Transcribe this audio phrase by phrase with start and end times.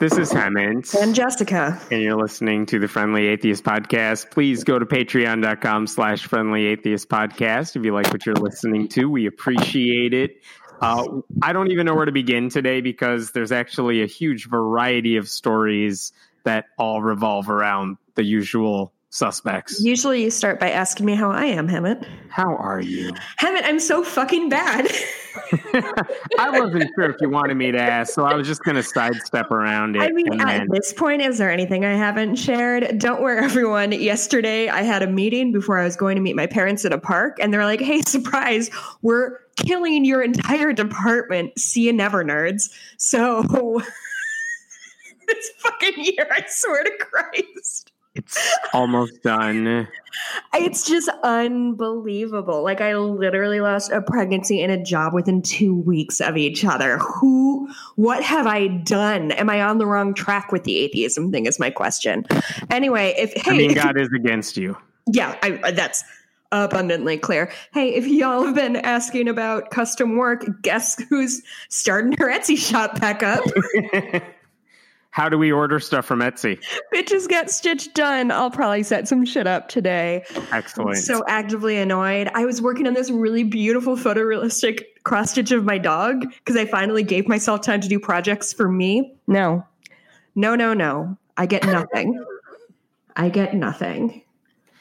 [0.00, 0.94] This is Hemant.
[0.94, 1.78] And Jessica.
[1.90, 4.30] And you're listening to the Friendly Atheist Podcast.
[4.30, 9.10] Please go to patreon.com slash friendly atheist podcast if you like what you're listening to.
[9.10, 10.42] We appreciate it.
[10.80, 15.18] Uh, I don't even know where to begin today because there's actually a huge variety
[15.18, 19.82] of stories that all revolve around the usual suspects.
[19.82, 22.06] Usually you start by asking me how I am, Hemant.
[22.28, 23.12] How are you?
[23.40, 24.88] Hemant, I'm so fucking bad.
[26.38, 28.82] I wasn't sure if you wanted me to ask, so I was just going to
[28.82, 30.02] sidestep around it.
[30.02, 30.68] I mean, at then...
[30.70, 32.98] this point, is there anything I haven't shared?
[32.98, 33.92] Don't worry, everyone.
[33.92, 36.98] Yesterday, I had a meeting before I was going to meet my parents at a
[36.98, 38.70] park, and they're like, hey, surprise,
[39.02, 41.58] we're killing your entire department.
[41.58, 42.70] See you never, nerds.
[42.96, 43.42] So,
[45.26, 47.89] this fucking year, I swear to Christ.
[48.14, 49.86] It's almost done.
[50.52, 52.64] It's just unbelievable.
[52.64, 56.98] Like I literally lost a pregnancy and a job within two weeks of each other.
[56.98, 57.68] Who?
[57.94, 59.30] What have I done?
[59.32, 61.46] Am I on the wrong track with the atheism thing?
[61.46, 62.26] Is my question.
[62.68, 64.76] Anyway, if hey, I mean, God is against you.
[65.06, 66.02] Yeah, I, uh, that's
[66.52, 67.50] abundantly clear.
[67.72, 73.00] Hey, if y'all have been asking about custom work, guess who's starting her Etsy shop
[73.00, 73.44] back up?
[75.12, 76.62] How do we order stuff from Etsy?
[76.94, 78.30] Bitches get stitch done.
[78.30, 80.24] I'll probably set some shit up today.
[80.52, 80.96] Excellent.
[80.96, 82.30] I'm so actively annoyed.
[82.34, 86.64] I was working on this really beautiful photorealistic cross stitch of my dog because I
[86.64, 89.12] finally gave myself time to do projects for me.
[89.26, 89.66] No,
[90.36, 91.16] no, no, no.
[91.36, 92.24] I get nothing.
[93.16, 94.22] I get nothing.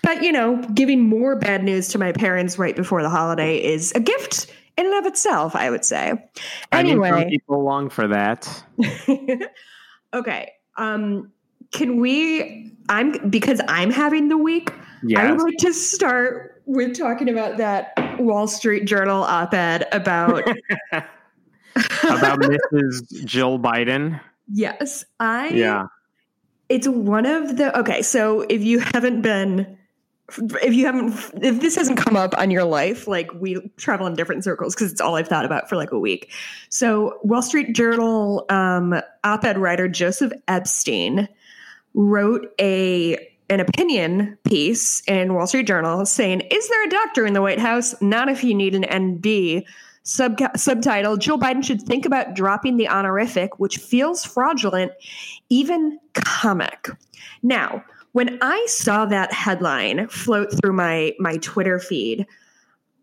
[0.03, 3.91] But you know, giving more bad news to my parents right before the holiday is
[3.93, 4.47] a gift
[4.77, 5.55] in and of itself.
[5.55, 6.13] I would say.
[6.71, 8.63] Anyway, I mean, people long for that.
[10.13, 10.51] Okay.
[10.77, 11.31] Um,
[11.71, 12.75] can we?
[12.89, 14.71] I'm because I'm having the week.
[15.03, 15.19] Yes.
[15.19, 20.47] I would like to start with talking about that Wall Street Journal op-ed about
[20.91, 23.25] about Mrs.
[23.25, 24.19] Jill Biden.
[24.51, 25.49] Yes, I.
[25.49, 25.87] Yeah.
[26.69, 28.01] It's one of the okay.
[28.01, 29.78] So if you haven't been
[30.61, 34.13] if you haven't if this hasn't come up on your life like we travel in
[34.13, 36.31] different circles because it's all i've thought about for like a week.
[36.69, 41.27] So wall street journal um, op-ed writer joseph epstein
[41.93, 43.17] wrote a
[43.49, 47.59] an opinion piece in wall street journal saying is there a doctor in the white
[47.59, 47.99] house?
[48.01, 49.65] Not if you need an MD
[50.03, 54.91] Sub- subtitle Joe Biden should think about dropping the honorific, which feels fraudulent,
[55.49, 56.89] even comic.
[57.43, 57.83] Now,
[58.13, 62.25] when I saw that headline float through my my Twitter feed,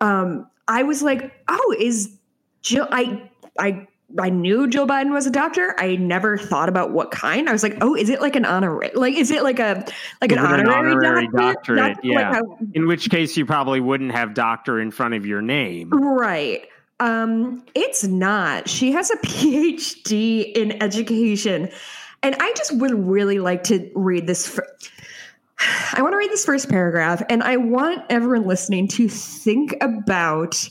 [0.01, 2.17] um, I was like, "Oh, is
[2.63, 3.87] Jill?" I I
[4.21, 5.75] I knew Joe Biden was a doctor.
[5.79, 7.49] I never thought about what kind.
[7.49, 8.91] I was like, "Oh, is it like an honorary?
[8.95, 9.85] Like, is it like a
[10.21, 11.75] like an honorary, an honorary, doctor?
[11.75, 12.31] doctorate?" yeah.
[12.31, 15.91] Like a, in which case, you probably wouldn't have doctor in front of your name,
[15.91, 16.67] right?
[17.01, 18.69] Um, it's not.
[18.69, 21.69] She has a PhD in education,
[22.23, 24.47] and I just would really like to read this.
[24.47, 24.67] For,
[25.93, 30.69] I want to read this first paragraph, and I want everyone listening to think about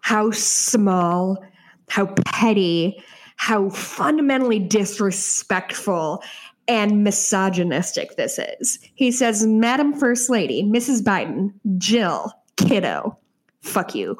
[0.00, 1.42] how small,
[1.88, 3.02] how petty,
[3.36, 6.22] how fundamentally disrespectful
[6.66, 8.78] and misogynistic this is.
[8.94, 11.02] He says, Madam First Lady, Mrs.
[11.02, 13.18] Biden, Jill, kiddo,
[13.62, 14.16] fuck you.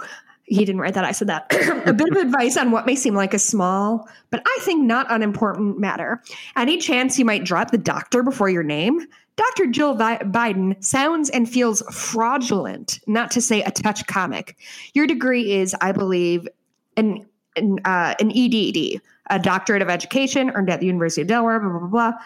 [0.49, 1.47] He didn't write that, I said that.
[1.87, 5.07] a bit of advice on what may seem like a small, but I think not
[5.11, 6.23] unimportant matter.
[6.57, 9.01] Any chance you might drop the doctor before your name?
[9.37, 9.67] Dr.
[9.67, 14.57] Jill Biden sounds and feels fraudulent, not to say a touch comic.
[14.95, 16.49] Your degree is, I believe,
[16.97, 17.25] an
[17.57, 19.01] an, uh, an EDD,
[19.31, 21.61] a doctorate of education earned at the University of Delaware.
[21.61, 21.89] Blah blah blah.
[21.89, 22.19] blah.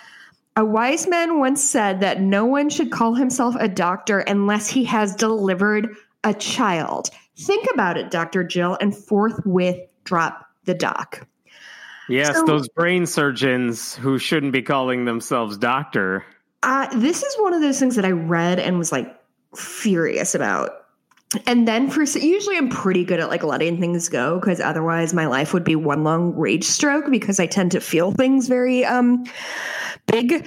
[0.57, 4.85] A wise man once said that no one should call himself a doctor unless he
[4.85, 5.95] has delivered
[6.25, 7.09] a child.
[7.43, 8.45] Think about it, Dr.
[8.45, 11.27] Jill, and forthwith drop the doc.
[12.09, 16.25] Yes, so, those brain surgeons who shouldn't be calling themselves doctor.
[16.63, 19.17] Uh, this is one of those things that I read and was like
[19.57, 20.71] furious about.
[21.47, 25.27] And then for usually I'm pretty good at like letting things go because otherwise my
[25.27, 29.25] life would be one long rage stroke because I tend to feel things very um
[30.07, 30.47] big.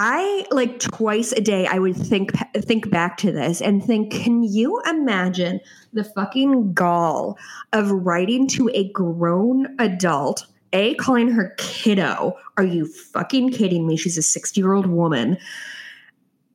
[0.00, 4.44] I like twice a day I would think think back to this and think can
[4.44, 5.58] you imagine
[5.92, 7.36] the fucking gall
[7.72, 12.36] of writing to a grown adult A, calling her kiddo.
[12.56, 13.96] Are you fucking kidding me?
[13.96, 15.36] She's a 60 year old woman.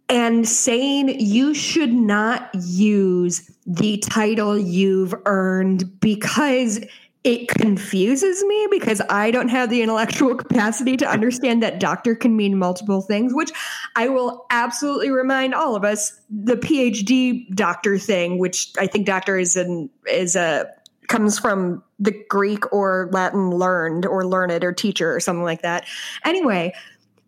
[0.08, 6.80] And saying you should not use the title you've earned because
[7.24, 12.36] it confuses me because I don't have the intellectual capacity to understand that doctor can
[12.36, 13.52] mean multiple things, which
[13.96, 19.38] I will absolutely remind all of us the PhD doctor thing, which I think doctor
[19.38, 20.68] is an is a
[21.08, 25.86] comes from the Greek or Latin learned or learned or teacher or something like that.
[26.26, 26.74] Anyway,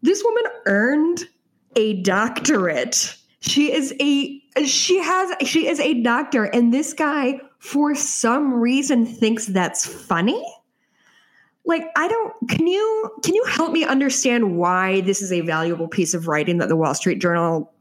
[0.01, 1.23] this woman earned
[1.75, 3.15] a doctorate.
[3.39, 9.07] She is a she has she is a doctor and this guy for some reason
[9.07, 10.43] thinks that's funny
[11.65, 15.87] like i don't can you can you help me understand why this is a valuable
[15.87, 17.71] piece of writing that the wall street journal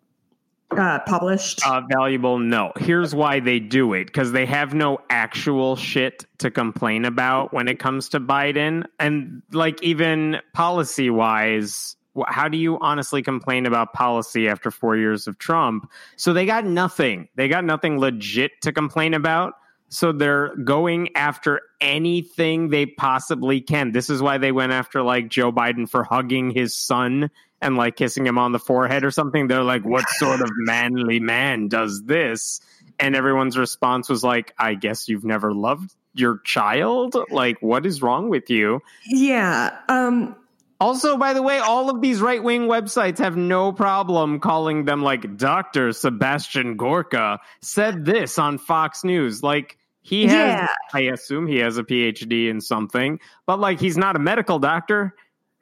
[0.70, 5.76] uh, published uh, valuable no here's why they do it because they have no actual
[5.76, 11.94] shit to complain about when it comes to biden and like even policy wise
[12.28, 15.90] how do you honestly complain about policy after four years of Trump?
[16.14, 17.26] So they got nothing.
[17.34, 19.54] They got nothing legit to complain about.
[19.94, 23.92] So they're going after anything they possibly can.
[23.92, 27.30] This is why they went after like Joe Biden for hugging his son
[27.62, 29.46] and like kissing him on the forehead or something.
[29.46, 32.60] They're like, what sort of manly man does this?
[32.98, 37.14] And everyone's response was like, I guess you've never loved your child.
[37.30, 38.82] Like, what is wrong with you?
[39.06, 39.78] Yeah.
[39.88, 40.34] Um,
[40.80, 45.04] also, by the way, all of these right wing websites have no problem calling them
[45.04, 45.92] like Dr.
[45.92, 49.40] Sebastian Gorka said this on Fox News.
[49.40, 50.68] Like, he has, yeah.
[50.92, 55.14] I assume he has a PhD in something, but like, he's not a medical doctor.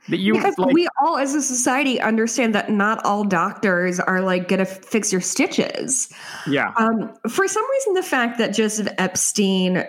[0.09, 4.21] That you because like, we all as a society understand that not all doctors are
[4.21, 6.13] like gonna fix your stitches.
[6.49, 6.73] Yeah.
[6.77, 9.85] Um, for some reason, the fact that Joseph Epstein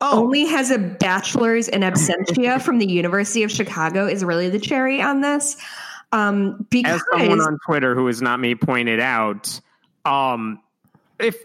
[0.00, 0.24] oh.
[0.24, 5.00] only has a bachelor's in absentia from the University of Chicago is really the cherry
[5.00, 5.56] on this.
[6.10, 9.60] Um, because as someone on Twitter who is not me pointed out,
[10.04, 10.60] um,
[11.20, 11.36] if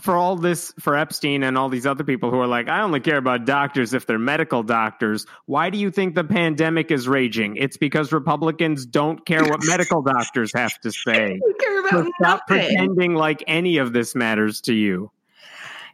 [0.00, 3.00] for all this for Epstein and all these other people who are like, I only
[3.00, 5.26] care about doctors if they're medical doctors.
[5.46, 7.56] Why do you think the pandemic is raging?
[7.56, 11.40] It's because Republicans don't care what medical doctors have to say.
[11.60, 15.10] care about so stop pretending like any of this matters to you.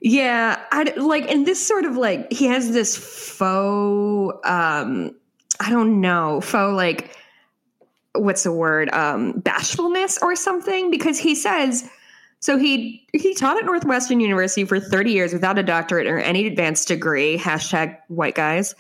[0.01, 5.13] Yeah, I like, and this sort of like he has this faux, um,
[5.61, 7.17] I don't know, faux like
[8.15, 11.89] what's the word, um, bashfulness or something because he says.
[12.47, 16.47] So he he taught at Northwestern University for 30 years without a doctorate or any
[16.47, 17.37] advanced degree.
[17.37, 18.73] Hashtag white guys.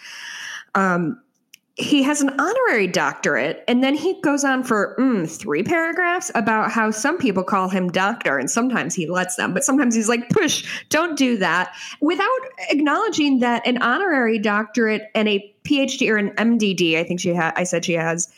[0.76, 1.20] Um,
[1.74, 6.70] he has an honorary doctorate and then he goes on for mm, three paragraphs about
[6.70, 10.28] how some people call him doctor and sometimes he lets them but sometimes he's like
[10.30, 12.40] push don't do that without
[12.70, 17.52] acknowledging that an honorary doctorate and a phd or an mdd i think she had
[17.56, 18.32] i said she has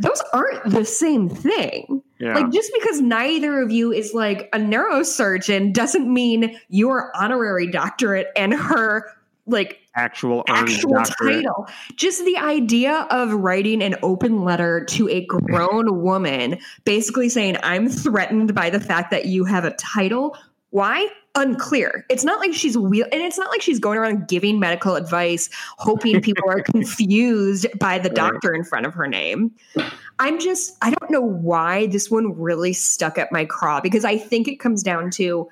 [0.00, 2.34] those aren't the same thing yeah.
[2.34, 8.28] like just because neither of you is like a neurosurgeon doesn't mean your honorary doctorate
[8.36, 9.04] and her
[9.46, 11.68] like actual actual title.
[11.96, 17.88] Just the idea of writing an open letter to a grown woman, basically saying, "I'm
[17.88, 20.36] threatened by the fact that you have a title."
[20.70, 21.08] Why?
[21.36, 22.04] Unclear.
[22.08, 25.48] It's not like she's wheel, and it's not like she's going around giving medical advice,
[25.78, 29.52] hoping people are confused by the doctor in front of her name.
[30.18, 34.18] I'm just, I don't know why this one really stuck at my craw because I
[34.18, 35.48] think it comes down to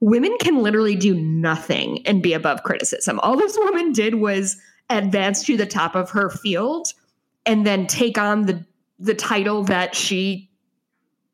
[0.00, 3.18] women can literally do nothing and be above criticism.
[3.20, 4.56] All this woman did was
[4.90, 6.92] advance to the top of her field
[7.46, 8.64] and then take on the
[8.98, 10.48] the title that she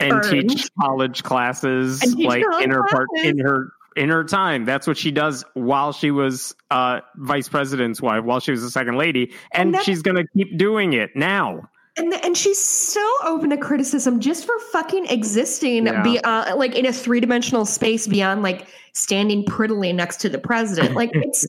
[0.00, 0.50] and earned.
[0.50, 3.08] teach college classes teach like college in her classes.
[3.14, 4.64] part in her in her time.
[4.64, 8.70] That's what she does while she was uh, vice president's wife, while she was a
[8.70, 13.04] second lady, and, and she's going to keep doing it now and and she's so
[13.24, 16.02] open to criticism just for fucking existing yeah.
[16.02, 21.10] beyond like in a three-dimensional space beyond like standing prettily next to the president like
[21.14, 21.46] it's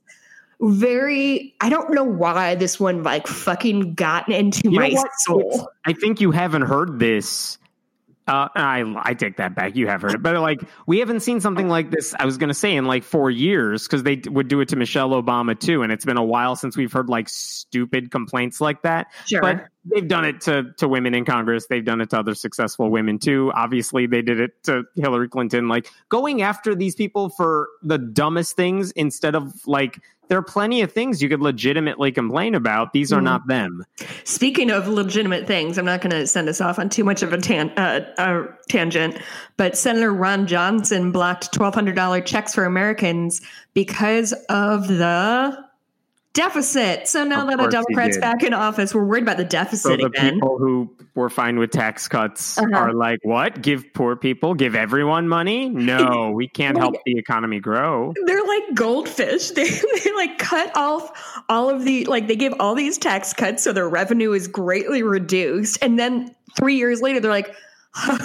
[0.61, 5.93] very i don't know why this one like fucking got into you my soul i
[5.93, 7.58] think you haven't heard this
[8.29, 9.75] uh, I I take that back.
[9.75, 12.13] You have heard it, but like we haven't seen something like this.
[12.17, 14.75] I was going to say in like four years because they would do it to
[14.75, 18.83] Michelle Obama too, and it's been a while since we've heard like stupid complaints like
[18.83, 19.07] that.
[19.25, 19.41] Sure.
[19.41, 21.67] But they've done it to to women in Congress.
[21.67, 23.51] They've done it to other successful women too.
[23.55, 25.67] Obviously, they did it to Hillary Clinton.
[25.67, 30.81] Like going after these people for the dumbest things instead of like there are plenty
[30.81, 32.93] of things you could legitimately complain about.
[32.93, 33.23] These are mm.
[33.23, 33.83] not them.
[34.23, 37.33] Speaking of legitimate things, I'm not going to send us off on too much of
[37.33, 39.17] a, tan- uh, a tangent,
[39.57, 43.41] but Senator Ron Johnson blocked $1,200 checks for Americans
[43.73, 45.68] because of the
[46.33, 47.07] deficit.
[47.07, 49.99] So now Of that a Democrat's back in office, we're worried about the So deficit
[49.99, 50.33] the again.
[50.35, 52.75] people who were fine with tax cuts Uh-huh.
[52.75, 53.61] are like, what?
[53.61, 55.69] Give poor people, give everyone money?
[55.69, 58.13] No, we can't help the economy grow.
[58.25, 59.51] They're like goldfish.
[59.59, 63.63] They, they like cut off all of the like they give all these tax cuts
[63.63, 67.53] so their revenue is greatly reduced, and then three years later they're like,
[67.93, 68.21] "How come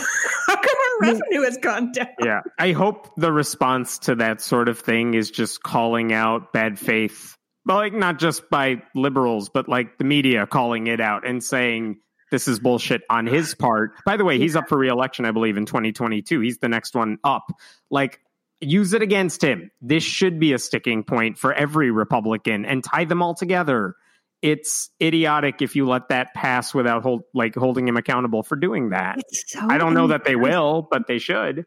[0.56, 2.42] our revenue has gone down?" Yeah.
[2.58, 7.36] I hope the response to that sort of thing is just calling out bad faith.
[7.66, 11.98] Like not just by liberals, but like the media calling it out and saying
[12.30, 13.92] this is bullshit on his part.
[14.04, 16.40] By the way, he's up for reelection, I believe, in 2022.
[16.40, 17.46] He's the next one up.
[17.90, 18.20] Like,
[18.60, 19.70] use it against him.
[19.80, 23.94] This should be a sticking point for every Republican and tie them all together.
[24.42, 28.90] It's idiotic if you let that pass without hold, like holding him accountable for doing
[28.90, 29.18] that.
[29.30, 31.64] So I don't know that they will, but they should.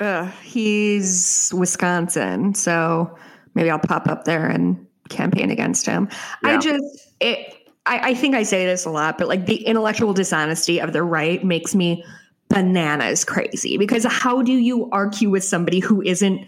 [0.00, 3.16] Ugh, he's Wisconsin, so
[3.54, 6.08] maybe I'll pop up there and campaign against him.
[6.44, 6.82] I just
[7.20, 7.54] it.
[7.86, 11.02] I, I think I say this a lot, but like the intellectual dishonesty of the
[11.02, 12.04] right makes me
[12.48, 13.78] bananas crazy.
[13.78, 16.46] Because how do you argue with somebody who isn't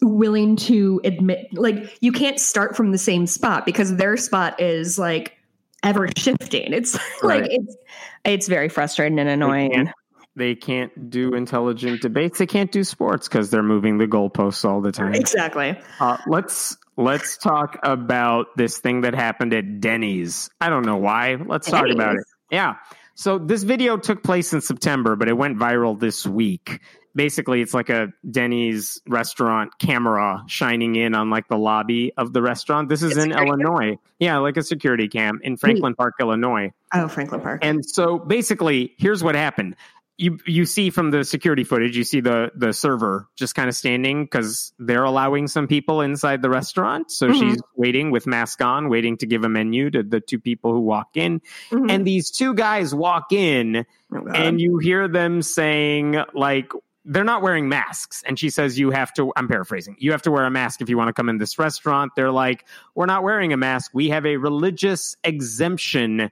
[0.00, 1.46] willing to admit?
[1.52, 5.36] Like you can't start from the same spot because their spot is like
[5.84, 6.72] ever shifting.
[6.72, 7.50] It's like Right.
[7.52, 7.76] it's
[8.24, 9.92] it's very frustrating and can't annoying.
[10.36, 12.38] they can't do intelligent debates.
[12.38, 15.14] They can't do sports because they're moving the goalposts all the time.
[15.14, 15.78] Exactly.
[16.00, 20.50] Uh, let's let's talk about this thing that happened at Denny's.
[20.60, 21.34] I don't know why.
[21.34, 22.24] Let's talk about it.
[22.50, 22.76] Yeah.
[23.14, 26.80] So this video took place in September, but it went viral this week.
[27.14, 32.40] Basically, it's like a Denny's restaurant camera shining in on like the lobby of the
[32.40, 32.88] restaurant.
[32.88, 33.46] This is A in cam?
[33.46, 33.98] Illinois.
[34.18, 36.72] Yeah, like a security cam in Franklin Park, Illinois.
[36.94, 37.62] Oh, Franklin Park.
[37.62, 39.76] And so basically, here's what happened.
[40.18, 43.74] You you see from the security footage, you see the the server just kind of
[43.74, 47.10] standing because they're allowing some people inside the restaurant.
[47.10, 47.38] So Mhm.
[47.40, 50.80] she's waiting with mask on, waiting to give a menu to the two people who
[50.80, 51.40] walk in.
[51.70, 51.90] Mhm.
[51.90, 56.70] And these two guys walk in, Oh, and you hear them saying like
[57.04, 60.30] they're not wearing masks and she says you have to i'm paraphrasing you have to
[60.30, 62.64] wear a mask if you want to come in this restaurant they're like
[62.94, 66.30] we're not wearing a mask we have a religious exemption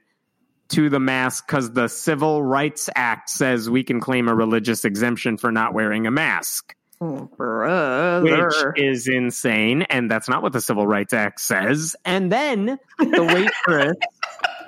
[0.71, 5.37] to the mask because the civil rights act says we can claim a religious exemption
[5.37, 8.45] for not wearing a mask Oh, brother.
[8.75, 13.23] which is insane and that's not what the civil rights act says and then the
[13.23, 13.93] waitress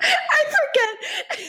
[0.05, 1.39] I forget.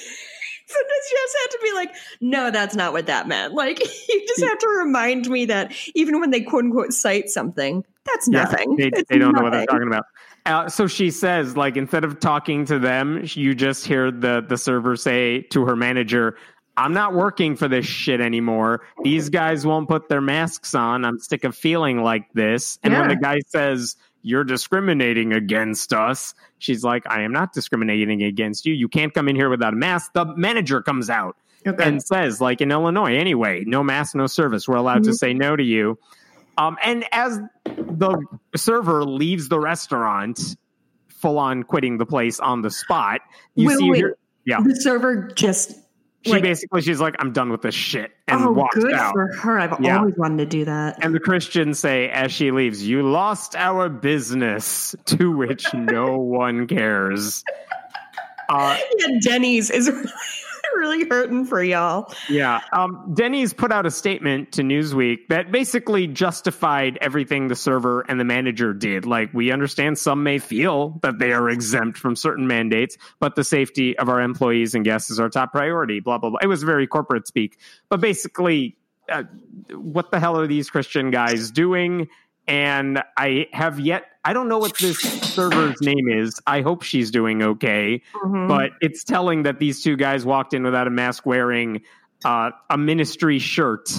[0.66, 3.54] Sometimes you just have to be like, no, that's not what that meant.
[3.54, 7.84] Like, you just have to remind me that even when they quote unquote cite something,
[8.04, 8.76] that's Yeah, nothing.
[8.76, 10.04] they, they don't know what they're talking about.
[10.46, 14.58] Uh, so she says, like, instead of talking to them, you just hear the the
[14.58, 16.36] server say to her manager,
[16.76, 18.82] "I'm not working for this shit anymore.
[19.02, 21.04] These guys won't put their masks on.
[21.04, 26.34] I'm sick of feeling like this." And when the guy says, "You're discriminating against us,"
[26.58, 28.74] she's like, "I am not discriminating against you.
[28.74, 31.36] You can't come in here without a mask." The manager comes out
[31.66, 31.82] Okay.
[31.88, 34.68] and says, like in Illinois, anyway, no mask, no service.
[34.68, 35.14] We're allowed to Mhm.
[35.14, 35.98] say no to you.
[36.58, 38.18] Um, and as the
[38.56, 40.56] server leaves the restaurant,
[41.08, 43.20] full on quitting the place on the spot,
[43.54, 44.02] you Wait, see wait.
[44.02, 44.18] her.
[44.46, 45.73] Yeah, the server just
[46.25, 49.12] she like, basically she's like, "I'm done with this shit," and oh, walks good out.
[49.14, 49.58] for her.
[49.58, 49.99] I've Yeah.
[49.99, 51.02] always wanted to do that.
[51.02, 56.66] And the Christians say, as she leaves, "You lost our business," to which no one
[56.66, 57.42] cares.
[58.50, 59.88] Uh, yeah, Denny's is
[60.76, 62.12] really, hurting for y'all.
[62.28, 62.61] Yeah.
[62.73, 68.18] Um, Denny's put out a statement to Newsweek that basically justified everything the server and
[68.18, 69.06] the manager did.
[69.06, 73.44] Like, we understand some may feel that they are exempt from certain mandates, but the
[73.44, 76.40] safety of our employees and guests is our top priority, blah, blah, blah.
[76.42, 77.59] It was very corporate speak.
[77.88, 78.76] But basically,
[79.09, 79.25] uh,
[79.73, 82.09] what the hell are these Christian guys doing?
[82.47, 86.40] And I have yet, I don't know what this server's name is.
[86.47, 88.49] I hope she's doing okay Mhm.
[88.49, 91.83] but it's telling that these two guys walked in without a mask wearing
[92.25, 93.90] uh, a ministry shirt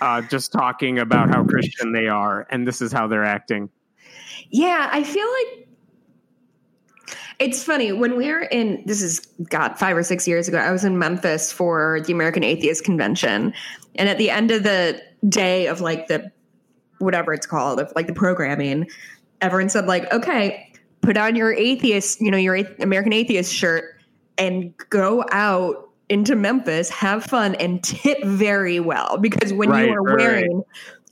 [0.00, 3.70] uh, just talking about how christian they are and this is how they're acting
[4.50, 5.68] Yeah, I feel like
[7.38, 10.58] it's funny when we were in this is God five or six years ago.
[10.58, 13.52] I was in Memphis for the American Atheist Convention,
[13.96, 16.30] and at the end of the day of like the
[16.98, 18.86] whatever it's called of like the programming,
[19.40, 23.96] everyone said like, okay, put on your atheist, you know, your American Atheist shirt,
[24.38, 29.90] and go out into Memphis, have fun, and tip very well because when Right, you
[29.90, 30.62] are right, wearing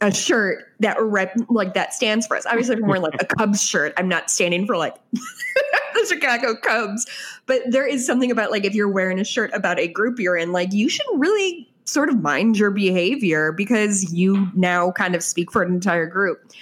[0.00, 2.44] a shirt that rep like that stands for us.
[2.46, 6.56] Obviously, if I'm wearing like a Cubs shirt, I'm not standing for like the Chicago
[6.56, 7.06] Cubs.
[7.46, 10.36] But there is something about like if you're wearing a shirt about a group you're
[10.36, 15.22] in, like you should really sort of mind your behavior because you now kind of
[15.22, 16.52] speak for an entire group.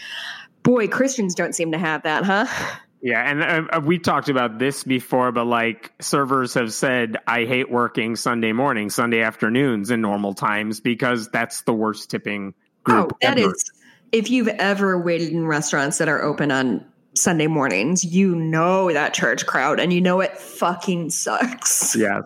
[0.62, 2.46] Boy, Christians don't seem to have that, huh?
[3.02, 7.70] Yeah, and uh, we talked about this before, but like servers have said, I hate
[7.70, 12.52] working Sunday mornings, Sunday afternoons in normal times because that's the worst tipping
[12.84, 13.12] group.
[13.12, 13.50] Oh, that ever.
[13.52, 13.72] is.
[14.12, 19.14] If you've ever waited in restaurants that are open on Sunday mornings, you know that
[19.14, 21.96] church crowd, and you know it fucking sucks.
[21.96, 22.22] Yes.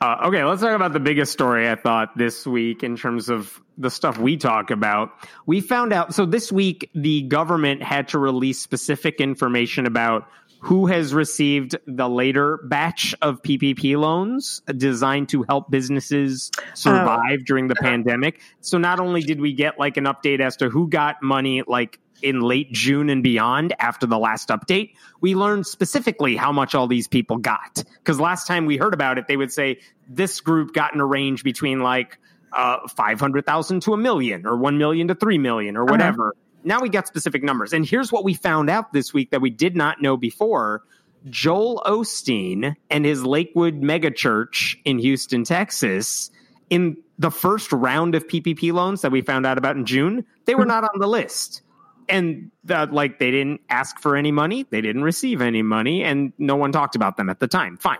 [0.00, 3.60] Uh, okay, let's talk about the biggest story I thought this week in terms of
[3.78, 5.10] the stuff we talk about.
[5.46, 10.28] We found out so this week the government had to release specific information about
[10.60, 17.68] who has received the later batch of PPP loans designed to help businesses survive during
[17.68, 18.40] the pandemic.
[18.60, 22.00] So not only did we get like an update as to who got money like
[22.22, 26.88] in late June and beyond after the last update, we learned specifically how much all
[26.88, 27.84] these people got.
[27.98, 31.06] Because last time we heard about it, they would say this group got in a
[31.06, 32.18] range between like
[32.52, 36.34] uh, 500,000 to a million or 1 million to 3 million or whatever.
[36.64, 37.72] Now we got specific numbers.
[37.72, 40.82] And here's what we found out this week that we did not know before.
[41.30, 46.30] Joel Osteen and his Lakewood megachurch in Houston, Texas,
[46.70, 50.54] in the first round of PPP loans that we found out about in June, they
[50.54, 51.62] were not on the list.
[52.08, 54.66] And the, like they didn't ask for any money.
[54.70, 57.76] They didn't receive any money and no one talked about them at the time.
[57.76, 57.98] Fine.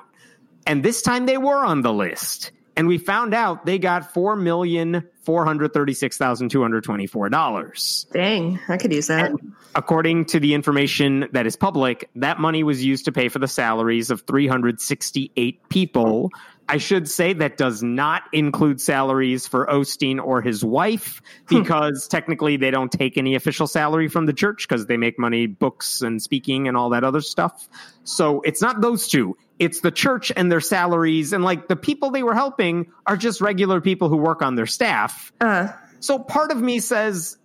[0.66, 4.36] And this time they were on the list and we found out they got four
[4.36, 8.06] million four hundred thirty six thousand two hundred twenty four dollars.
[8.12, 9.32] Dang, I could use that.
[9.74, 13.48] According to the information that is public, that money was used to pay for the
[13.48, 16.30] salaries of three hundred sixty eight people.
[16.70, 21.60] I should say that does not include salaries for Osteen or his wife hmm.
[21.60, 25.46] because technically they don't take any official salary from the church because they make money
[25.46, 27.68] books and speaking and all that other stuff.
[28.04, 29.36] So it's not those two.
[29.58, 33.40] It's the church and their salaries and like the people they were helping are just
[33.40, 35.32] regular people who work on their staff.
[35.40, 35.68] Uh,
[36.00, 37.36] So part of me says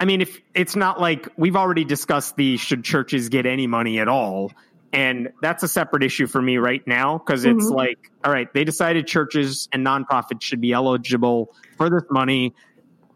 [0.00, 3.98] I mean if it's not like we've already discussed the should churches get any money
[3.98, 4.52] at all
[4.92, 7.74] and that's a separate issue for me right now because it's Mhm.
[7.76, 12.54] like, all right, they decided churches and nonprofits should be eligible for this money.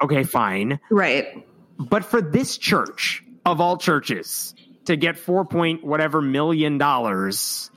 [0.03, 0.79] Okay, fine.
[0.91, 1.45] right.
[1.79, 4.55] But for this church of all churches
[4.85, 7.71] to get four point whatever million dollars,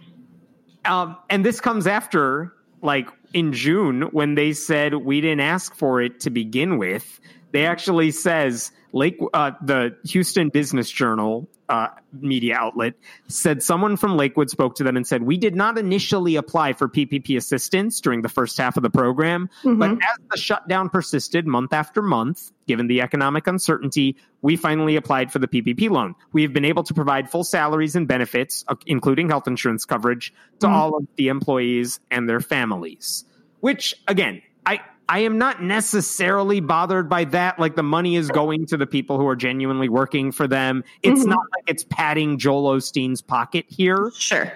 [0.88, 6.02] um, and this comes after like in June when they said we didn't ask for
[6.02, 7.19] it to begin with.
[7.52, 12.93] They actually says Lake uh, the Houston Business Journal uh, media outlet
[13.28, 16.88] said someone from Lakewood spoke to them and said we did not initially apply for
[16.88, 19.97] PPP assistance during the first half of the program, but Mhm.
[20.02, 25.39] as the shutdown persisted month after month, given the economic uncertainty, we finally applied for
[25.39, 26.15] the PPP loan.
[26.32, 30.34] We have been able to provide full salaries and benefits, uh, including health insurance coverage,
[30.62, 30.71] to Mhm.
[30.71, 33.26] all of the employees and their families.
[33.60, 37.60] Which, again, I I am not necessarily bothered by that.
[37.60, 40.84] Like the money is going to the people who are genuinely working for them.
[41.02, 41.28] It's Mhm.
[41.30, 44.52] not like it's padding Joel Osteen's pocket here Sure.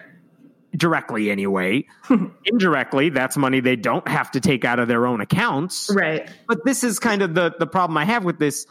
[0.76, 1.86] directly anyway.
[2.46, 5.90] Indirectly, that's money they don't have to take out of their own accounts.
[5.94, 6.30] Right.
[6.48, 8.66] But this is kind of the the problem I have with this.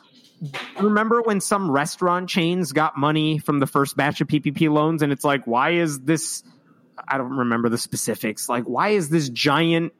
[0.80, 5.12] Remember when some restaurant chains got money from the first batch of PPP loans and
[5.12, 6.42] it's like why is this
[7.08, 8.48] I don't remember the specifics.
[8.50, 9.92] Like why is this giant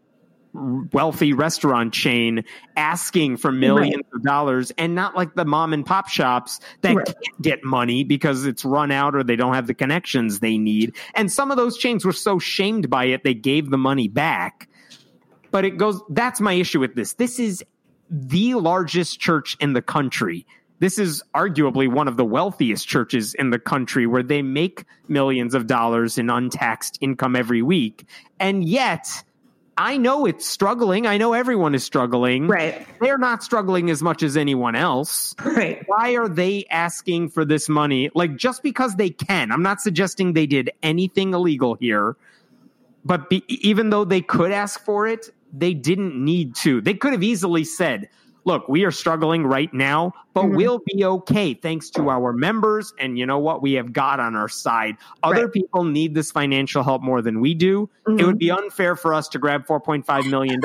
[0.53, 2.45] wealthy restaurant chain
[2.77, 7.07] asking for millions of dollars and not like the mom and pop shops that Right.
[7.07, 10.97] can't get money because it's run out or they don't have the connections they need.
[11.15, 14.69] And some of those chains were so shamed by it they gave the money back.
[15.51, 17.15] But it goes that's my issue with this.
[17.15, 17.65] This is
[18.11, 20.47] the largest church in the country.
[20.81, 25.55] This is arguably one of the wealthiest churches in the country where they make millions
[25.55, 28.05] of dollars in untaxed income every week.
[28.41, 29.23] And yet,
[29.81, 31.07] I know it's struggling.
[31.07, 32.49] I know everyone is struggling.
[32.49, 32.87] Right.
[33.01, 35.35] They're not struggling as much as anyone else.
[35.43, 35.83] Right.
[35.87, 38.11] Why are they asking for this money?
[38.15, 39.51] Like, just because they can.
[39.51, 42.17] I'm not suggesting they did anything illegal here,
[43.07, 46.83] but be, even though they could ask for it, they didn't need to.
[46.83, 48.11] They could have easily said,
[48.51, 50.57] look, we are struggling right now, but Mhm.
[50.57, 52.93] we'll be okay thanks to our members.
[52.99, 53.63] And you know what?
[53.63, 54.97] We have God on our side.
[55.23, 55.53] Other Right.
[55.53, 57.89] people need this financial help more than we do.
[58.09, 58.27] It Mhm.
[58.27, 60.61] would be unfair for us to grab $4.5 million.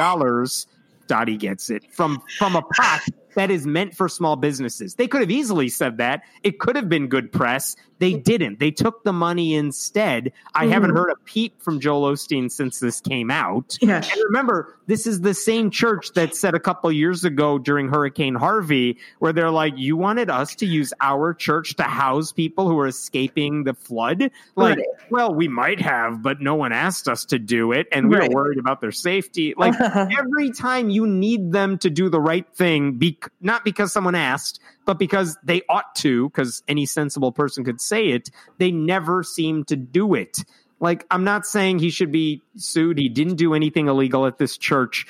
[1.07, 3.01] Dottie gets it from from a pot
[3.35, 4.95] that is meant for small businesses.
[4.95, 6.23] They could have easily said that.
[6.43, 7.75] It could have been good press.
[7.99, 8.59] They didn't.
[8.59, 10.33] They took the money instead.
[10.53, 10.97] I haven't Mhm.
[10.97, 13.77] heard a peep from Joel Osteen since this came out.
[13.81, 13.97] Yeah.
[14.03, 18.35] And remember, this is the same church that said a couple years ago during Hurricane
[18.35, 22.77] Harvey, where they're like, "You wanted us to use our church to house people who
[22.79, 24.85] are escaping the flood." Like, Right.
[25.09, 28.29] well, we might have, but no one asked us to do it, and we Right.
[28.29, 29.53] were worried about their safety.
[29.55, 29.73] Like
[30.19, 34.59] every time you need them to do the right thing bec- not because someone asked,
[34.85, 38.29] but because they ought to, because any sensible person could say it.
[38.57, 40.43] They never seem to do it.
[40.79, 42.97] Like, I'm not saying he should be sued.
[42.97, 45.07] He didn't do anything illegal at this church.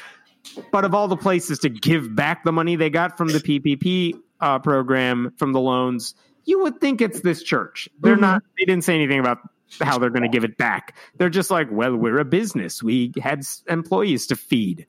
[0.71, 4.19] But of all the places to give back the money they got from the PPP
[4.39, 6.13] uh, program, from the loans,
[6.45, 7.89] you would think it's this church.
[7.99, 8.21] They're mm-hmm.
[8.21, 9.39] not, they didn't say anything about
[9.81, 10.95] how they're going to give it back.
[11.17, 12.83] They're just like, well, we're a business.
[12.83, 14.85] We had employees to feed.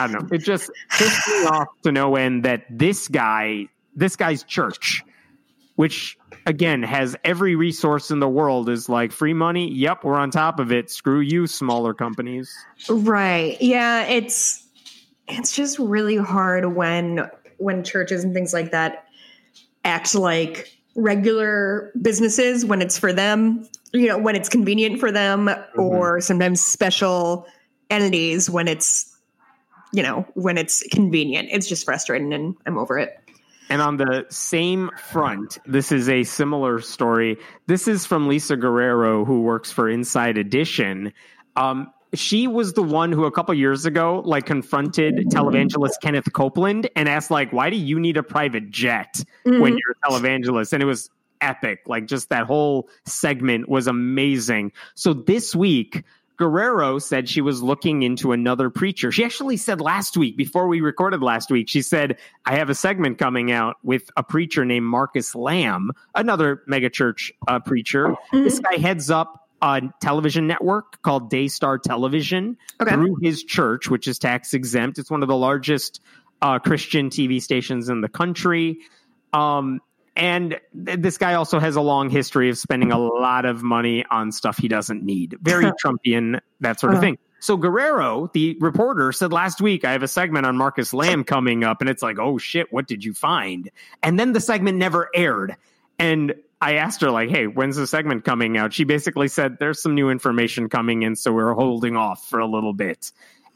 [0.00, 0.36] I don't know.
[0.36, 5.04] It just pissed me off to no end that this guy, this guy's church,
[5.76, 9.70] which again has every resource in the world, is like free money.
[9.72, 10.90] Yep, we're on top of it.
[10.90, 12.54] Screw you, smaller companies.
[12.88, 13.60] Right.
[13.60, 14.04] Yeah.
[14.04, 14.66] It's
[15.28, 19.04] it's just really hard when when churches and things like that
[19.84, 25.46] act like regular businesses when it's for them, you know, when it's convenient for them,
[25.46, 25.80] mm-hmm.
[25.80, 27.46] or sometimes special
[27.90, 29.09] entities when it's,
[29.92, 31.48] you know, when it's convenient.
[31.50, 33.18] It's just frustrating and I'm over it.
[33.68, 37.38] And on the same front, this is a similar story.
[37.68, 41.12] This is from Lisa Guerrero, who works for Inside Edition.
[41.54, 46.88] Um, she was the one who a couple years ago like confronted televangelist Kenneth Copeland
[46.96, 49.60] and asked like why do you need a private jet mm-hmm.
[49.60, 54.72] when you're a televangelist and it was epic like just that whole segment was amazing
[54.94, 56.02] so this week
[56.40, 59.12] Guerrero said she was looking into another preacher.
[59.12, 62.74] She actually said last week, before we recorded last week, she said, I have a
[62.74, 68.08] segment coming out with a preacher named Marcus Lamb, another megachurch uh, preacher.
[68.08, 68.42] Mm-hmm.
[68.42, 72.94] This guy heads up a television network called Daystar Television okay.
[72.94, 74.98] through his church, which is tax exempt.
[74.98, 76.00] It's one of the largest
[76.40, 78.78] uh, Christian TV stations in the country.
[79.34, 79.80] Um,
[80.20, 84.04] and th- this guy also has a long history of spending a lot of money
[84.10, 85.38] on stuff he doesn't need.
[85.40, 87.06] Very Trumpian, that sort of uh-huh.
[87.06, 87.18] thing.
[87.40, 91.64] So Guerrero, the reporter, said last week, I have a segment on Marcus Lamb coming
[91.64, 91.80] up.
[91.80, 93.70] And it's like, oh shit, what did you find?
[94.02, 95.56] And then the segment never aired.
[95.98, 98.74] And I asked her, like, hey, when's the segment coming out?
[98.74, 102.46] She basically said, there's some new information coming in, so we're holding off for a
[102.46, 103.10] little bit.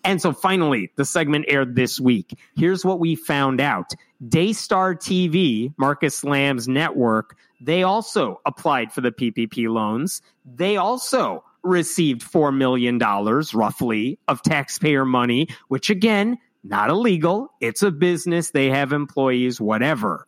[0.04, 2.38] And so finally, the segment aired this week.
[2.56, 3.94] Here's what we found out
[4.28, 10.20] Daystar TV, Marcus Lamb's network, they also applied for the PPP loans.
[10.44, 17.50] They also received $4 million, roughly, of taxpayer money, which again, not illegal.
[17.60, 18.50] It's a business.
[18.50, 20.26] They have employees, whatever.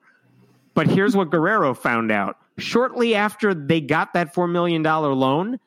[0.75, 5.59] But here's what Guerrero found out shortly after they got that $4 million loan,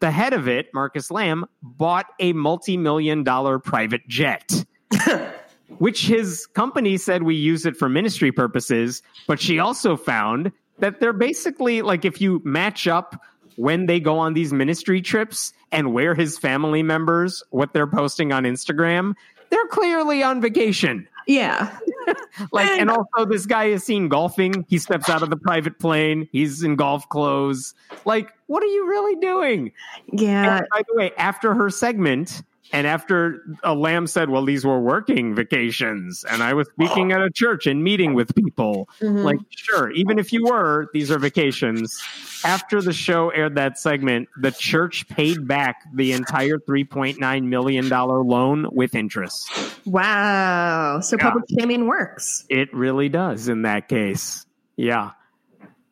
[0.00, 4.64] the head of it, Marcus Lamb, bought a multi million dollar private jet,
[5.78, 9.02] which his company said we use it for ministry purposes.
[9.26, 13.20] But she also found that they're basically like if you match up
[13.56, 18.32] when they go on these ministry trips and where his family members, what they're posting
[18.32, 19.14] on Instagram,
[19.50, 21.08] they're clearly on vacation.
[21.26, 21.76] Yeah.
[22.52, 24.64] like, and, also this guy is seen golfing.
[24.68, 26.28] He steps out of the private plane.
[26.32, 27.74] He's in golf clothes.
[28.04, 29.72] Like, what are you really doing?
[30.12, 30.58] Yeah.
[30.58, 34.80] And by the way, after her segment, and after a lamb said, Well, these were
[34.80, 39.18] working vacations, and I was speaking at a church and meeting with people, mm-hmm.
[39.18, 42.02] like, sure, even if you were, these are vacations.
[42.44, 48.66] After the show aired that segment, the church paid back the entire $3.9 million loan
[48.72, 49.50] with interest.
[49.86, 51.00] Wow.
[51.00, 51.24] So yeah.
[51.24, 52.44] public shaming works.
[52.48, 54.44] It really does in that case.
[54.76, 55.12] Yeah.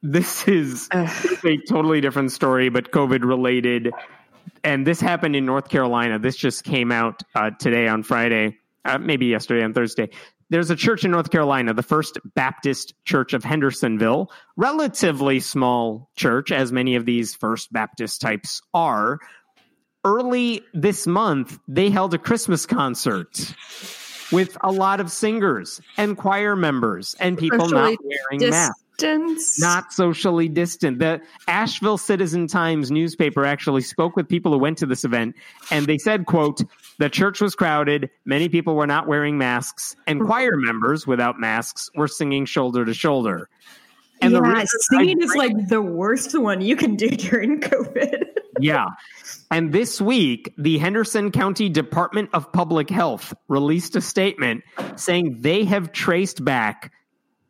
[0.03, 3.91] This is a totally different story, but COVID related
[4.63, 6.19] and this happened in North Carolina.
[6.19, 10.11] This just came out uh, today on Friday, uh, maybe yesterday on Thursday.
[10.51, 16.53] There's a church in North Carolina, the First Baptist Church of Hendersonville, relatively small church,
[16.53, 19.19] as many of these First Baptist types are.
[20.05, 23.55] Early this month, they held a Christmas concert
[24.31, 29.61] with a lot of singers and choir members and people not wearing masks distance.
[29.61, 30.99] Not socially distant.
[30.99, 35.37] The Asheville Citizen Times newspaper actually spoke with people who went to this event
[35.71, 36.63] and they said, quote,
[36.99, 40.29] the church was crowded, many people were not wearing masks, and mm-hmm.
[40.29, 43.49] choir members without masks were singing shoulder to shoulder.
[44.23, 48.25] And yeah, the singing is like the worst one you can do during COVID.
[48.61, 48.87] yeah.
[49.51, 54.63] And this week, the Henderson County Department of Public Health released a statement
[54.97, 56.93] saying they have traced back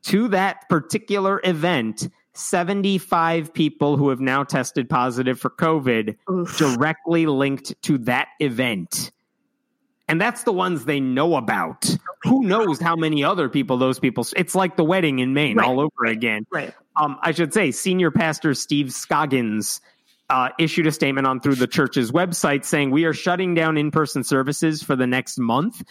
[0.04, 6.58] to that particular event 75 people who have now tested positive for COVID Oof.
[6.58, 9.12] directly linked to that event.
[10.08, 11.96] And that's the ones they know about.
[12.24, 14.26] Who knows how many other people those people?
[14.36, 15.66] It's like the wedding in Maine right.
[15.66, 16.46] all over again.
[16.52, 16.74] Right.
[16.96, 19.80] Um, I should say, senior pastor Steve Scoggins
[20.28, 24.24] uh, issued a statement on through the church's website saying we are shutting down in-person
[24.24, 25.82] services for the next month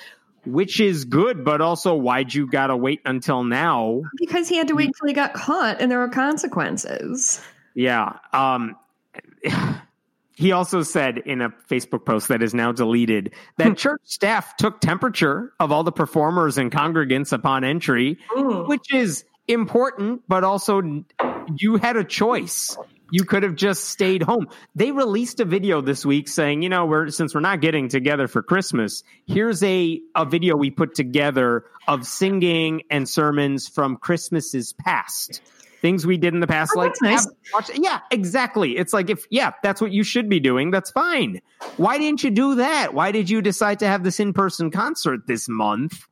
[0.45, 4.01] which is good, but also why'd you gotta wait until now?
[4.17, 7.41] Because he had to wait until he got caught and there were consequences.
[7.75, 8.17] Yeah.
[8.33, 8.75] Um,
[10.35, 13.73] he also said in a Facebook post that is now deleted that Hmm.
[13.75, 18.63] church staff took temperature of all the performers and congregants upon entry, Ooh.
[18.65, 20.81] which is important, but also
[21.57, 22.77] you had a choice.
[23.11, 24.47] You could have just stayed home.
[24.73, 28.27] They released a video this week saying, you know, we're since we're not getting together
[28.27, 34.73] for Christmas, here's a a video we put together of singing and sermons from Christmases
[34.73, 35.41] past.
[35.81, 37.27] Things we did in the past, Oh, like nice.
[37.75, 38.77] yeah, exactly.
[38.77, 40.71] It's like if yeah, that's what you should be doing.
[40.71, 41.41] That's fine.
[41.75, 42.93] Why didn't you do that?
[42.93, 46.07] Why did you decide to have this in person concert this month?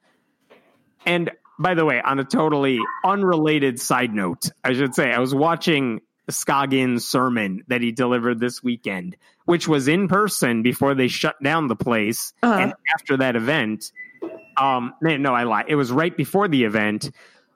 [1.06, 5.34] And by the way, on a totally unrelated side note, I should say I was
[5.36, 11.36] watching Scoggins' sermon that he delivered this weekend, which was in person before they shut
[11.44, 12.58] down the place, Uh-huh.
[12.60, 13.92] and after that event.
[14.58, 15.66] Um, man, no, I lied.
[15.68, 17.10] It was right before the event.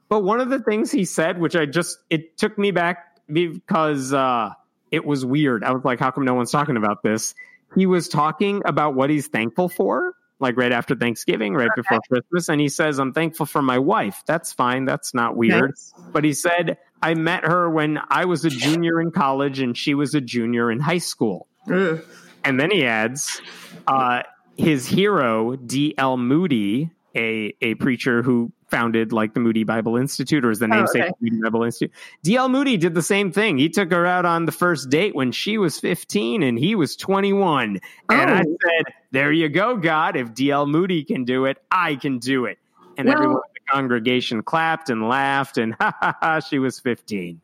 [0.10, 4.14] But one of the things he said, which I just it took me back because
[4.14, 4.52] uh,
[4.92, 5.64] it was weird.
[5.64, 7.34] I was like, how come no one's talking about this?
[7.76, 10.14] He was talking about what he's thankful for,
[10.46, 14.24] like right after Thanksgiving, right before Christmas, and he says, "I'm thankful for my wife."
[14.26, 14.86] That's fine.
[14.86, 15.72] That's not weird.
[15.72, 15.94] Nice.
[16.12, 19.94] But he said, "I met her when I was a junior in college, and she
[19.94, 22.02] was a junior in high school." Ugh.
[22.44, 23.42] And then he adds,
[23.88, 24.22] uh,
[24.56, 26.18] his hero, D.L.
[26.18, 30.68] Moody, a, a preacher who founded like the Moody Bible Institute or is the Oh,
[30.68, 31.10] namesake okay.
[31.10, 31.96] of Moody Bible Institute.
[32.24, 32.50] D.L.
[32.50, 33.58] Moody did the same thing.
[33.58, 36.98] He took her out on the first date when she was 15 and he was
[36.98, 37.80] 21.
[38.10, 38.58] And I Oh.
[38.64, 40.18] said, there you go, God.
[40.18, 40.66] If D.L.
[40.68, 42.58] Moody can do it, I can do it.
[42.98, 46.78] And Well- everyone in the congregation clapped and laughed and ha ha ha, she was
[46.82, 47.40] 15.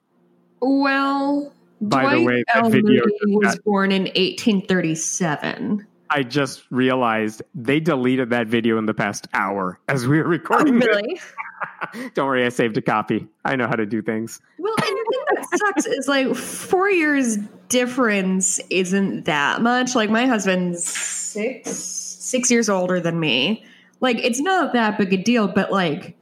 [0.60, 2.70] Well, By the Dwight way, that L.
[2.70, 5.88] video Moody was got- born in 1837.
[6.14, 10.28] I just realized they deleted that video in the past hour as we were Oh,
[10.28, 10.80] recording.
[10.80, 10.88] this.
[10.88, 11.22] really?
[12.16, 13.28] Don't worry, I saved a copy.
[13.46, 14.42] I know how to do things.
[14.60, 17.38] Well, and the thing that sucks is like four years
[17.70, 19.96] difference isn't that much.
[19.96, 23.64] Like my husband's six six years older than me.
[24.02, 26.18] Like it's not that big a deal, but like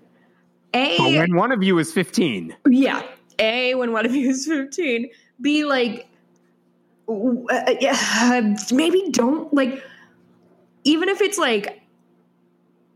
[0.74, 3.02] But a when one of you is 15, yeah
[3.40, 5.10] a when one of you is fifteen.
[5.42, 6.08] B like
[7.10, 9.84] uh, yeah maybe don't like
[10.84, 11.82] even if it's like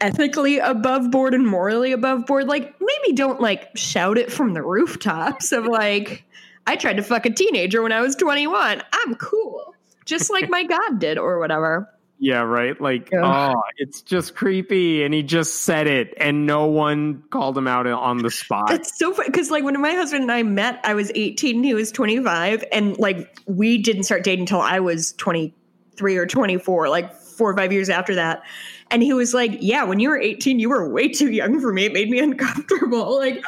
[0.02, 4.62] ethically above board and morally above board like maybe don't like shout it from the
[4.62, 6.26] rooftops of like
[6.67, 9.73] i tried to fuck a teenager when i was 21 i'm cool.
[10.06, 11.89] Just like my god did or whatever
[12.24, 12.80] yeah, right?
[12.80, 13.54] Like, Yeah.
[13.54, 15.04] oh, it's just creepy.
[15.04, 18.72] And he just said it, and no one called him out on the spot.
[18.72, 21.66] It's so funny because, like, when my husband and I met, I was 18 and
[21.66, 22.64] he was 25.
[22.72, 27.58] And, like, we didn't start dating until I was 23 or 24, like, four or
[27.58, 28.42] five years after that.
[28.90, 31.74] And he was like, Yeah, when you were 18, you were way too young for
[31.74, 31.86] me.
[31.86, 33.18] It made me uncomfortable.
[33.18, 33.44] Like,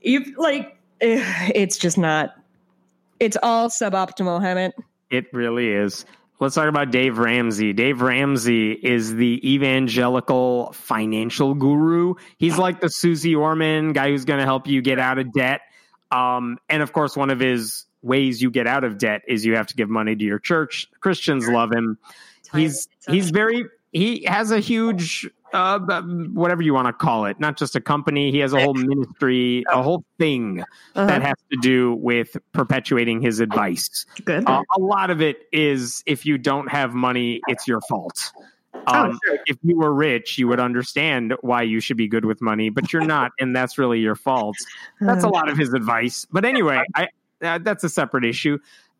[0.00, 2.34] you, like, it's just not,
[3.20, 4.72] it's all suboptimal, Hemant.
[5.10, 6.04] It really is.
[6.38, 7.72] Let's talk about Dave Ramsey.
[7.72, 12.14] Dave Ramsey is the evangelical financial guru.
[12.36, 15.62] He's like the Susie Orman guy who's going to help you get out of debt.
[16.10, 19.56] Um, and of course, one of his ways you get out of debt is you
[19.56, 20.88] have to give money to your church.
[21.00, 21.98] Christians love him.
[22.52, 25.78] He's he's very he has a huge uh,
[26.32, 28.30] whatever you want to call it, not just a company.
[28.30, 30.60] He has a whole ministry, a whole thing
[30.94, 31.06] Uh-huh.
[31.06, 34.06] that has to do with perpetuating his advice.
[34.24, 34.48] good.
[34.48, 38.32] Uh, a lot of it is if you don't have money, it's your fault.
[38.88, 39.38] Um, Oh, sure.
[39.46, 42.92] If you were rich, you would understand why you should be good with money, but
[42.92, 44.56] you're not, and that's really your fault.
[45.00, 46.24] That's a lot of his advice.
[46.30, 47.08] But anyway, I,
[47.42, 48.58] uh, that's a separate issue.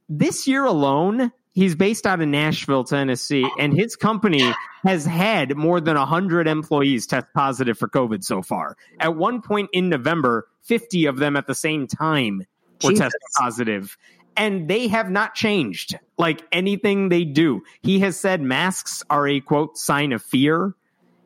[0.09, 4.52] This year alone, he's based out of Nashville, Tennessee, and his company
[4.84, 8.76] has had more than 100 employees test positive for COVID so far.
[9.00, 12.46] At one point in November, 50 of them at the same time
[12.84, 12.98] were Jesus.
[12.98, 13.98] tested positive.
[14.36, 17.62] And they have not changed like anything they do.
[17.82, 20.74] He has said masks are a quote sign of fear.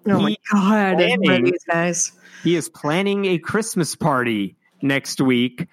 [0.07, 0.97] Oh my God.
[0.97, 2.13] Planning- these guys.
[2.45, 5.67] He is planning a Christmas party next week,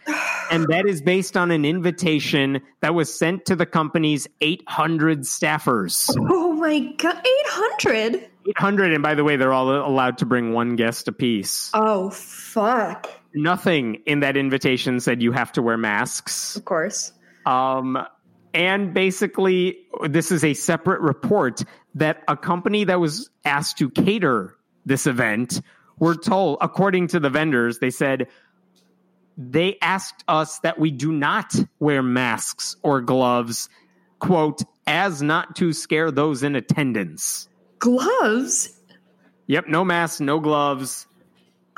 [0.51, 6.13] and that is based on an invitation that was sent to the company's 800 staffers.
[6.29, 7.21] Oh my God.
[7.45, 8.29] 800?
[8.49, 11.69] 800, and by the way, they're all allowed to bring one guest apiece.
[11.73, 13.09] Oh, fuck.
[13.33, 16.55] Nothing in that invitation said you have to wear masks.
[16.55, 17.11] Of course.
[17.45, 17.97] Um,
[18.53, 21.63] and basically, this is a separate report
[21.95, 25.61] that a company that was asked to cater this event
[25.99, 28.27] were told, according to the vendors, they said
[29.37, 33.69] they asked us that we do not wear masks or gloves,
[34.19, 37.47] quote, as not to scare those in attendance.
[37.79, 38.73] Gloves?
[39.47, 41.05] Yep, no mask, no gloves.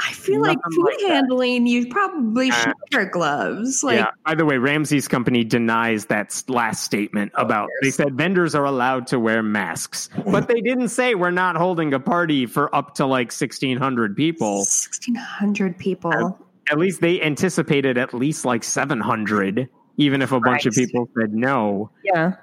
[0.01, 1.09] I feel like food like that.
[1.09, 3.83] handling, you probably should Uh, wear gloves.
[3.83, 4.11] Like, yeah.
[4.25, 7.67] By the way, Ramsey's company denies that last statement about.
[7.81, 11.93] They said vendors are allowed to wear masks, but they didn't say we're not holding
[11.93, 14.59] a party for up to like sixteen hundred people.
[14.59, 16.39] 1,600 people.
[16.69, 21.09] At least they anticipated at least like seven hundred, even if a bunch of people
[21.19, 21.89] said no.
[22.03, 22.33] yeah.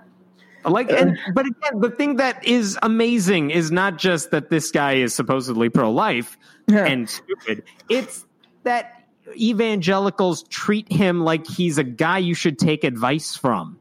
[0.65, 4.95] Like, and, but again, the thing that is amazing is not just that this guy
[4.95, 6.37] is supposedly pro life
[6.69, 7.63] and stupid.
[7.89, 8.27] It's
[8.65, 9.05] that
[9.37, 13.79] evangelicals treat him like he's a guy you should take advice from.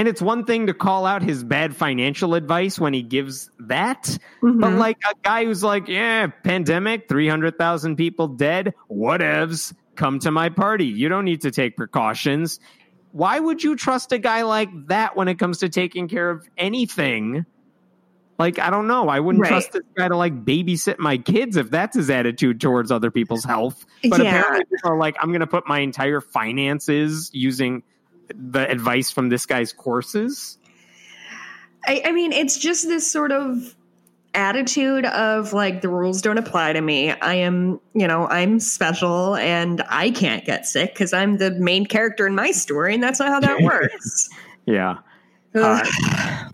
[0.00, 4.16] And it's one thing to call out his bad financial advice when he gives that,
[4.40, 4.78] but Mhm.
[4.78, 10.86] like a guy who's like, yeah, pandemic, 300,000 people dead, whatevs, come to my party.
[10.86, 12.58] You don't need to take precautions.
[13.10, 16.48] Why would you trust a guy like that when it comes to taking care of
[16.56, 17.44] anything?
[18.38, 19.06] Like, I don't know.
[19.10, 19.50] I wouldn't Right.
[19.50, 23.44] trust this guy to like babysit my kids if that's his attitude towards other people's
[23.44, 23.84] health.
[24.08, 24.28] But Yeah.
[24.28, 27.82] apparently, people are like, I'm going to put my entire finances using
[28.34, 30.58] the advice from this guy's courses.
[31.86, 33.74] I, I mean, it's just this sort of
[34.34, 37.10] attitude of like the rules don't apply to me.
[37.10, 41.86] I am, you know, I'm special and I can't get sick because I'm the main
[41.86, 44.28] character in my story, and that's not how that works.
[44.66, 44.98] Yeah.
[45.54, 45.86] Ugh.
[45.86, 46.48] Uh,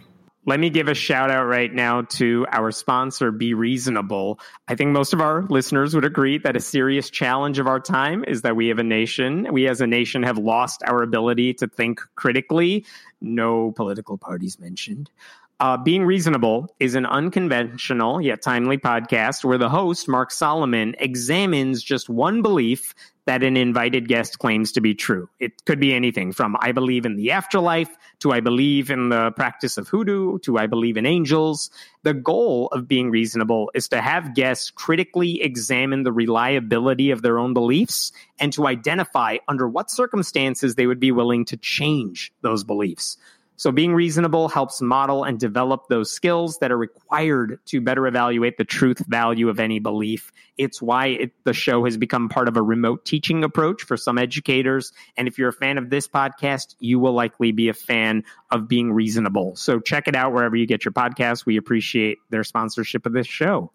[0.49, 4.39] Let me give a shout out right now to our sponsor, Be Reasonable.
[4.69, 8.25] I think most of our listeners would agree that a serious challenge of our time
[8.29, 11.67] is that we have a nation, we as a nation have lost our ability to
[11.67, 12.87] think critically.
[13.21, 15.11] No political parties mentioned.
[15.59, 21.83] Uh, Being Reasonable is an unconventional yet timely podcast where the host, Mark Solomon, examines
[21.83, 25.31] just one belief that an invited guest claims to be true.
[25.41, 27.89] It could be anything from I believe in the afterlife
[28.21, 31.71] to I believe in the practice of hoodoo to I believe in angels.
[32.03, 37.39] The goal of being reasonable is to have guests critically examine the reliability of their
[37.39, 42.63] own beliefs and to identify under what circumstances they would be willing to change those
[42.63, 43.17] beliefs.
[43.57, 48.59] So being reasonable helps model and develop those skills that are required to better evaluate
[48.59, 50.31] the truth value of any belief.
[50.59, 54.19] It's why it, the show has become part of a remote teaching approach for some
[54.19, 54.93] educators.
[55.17, 58.69] And if you're a fan of this podcast, you will likely be a fan of
[58.69, 59.57] being reasonable.
[59.57, 61.47] So check it out wherever you get your podcasts.
[61.47, 63.73] We appreciate their sponsorship of this show.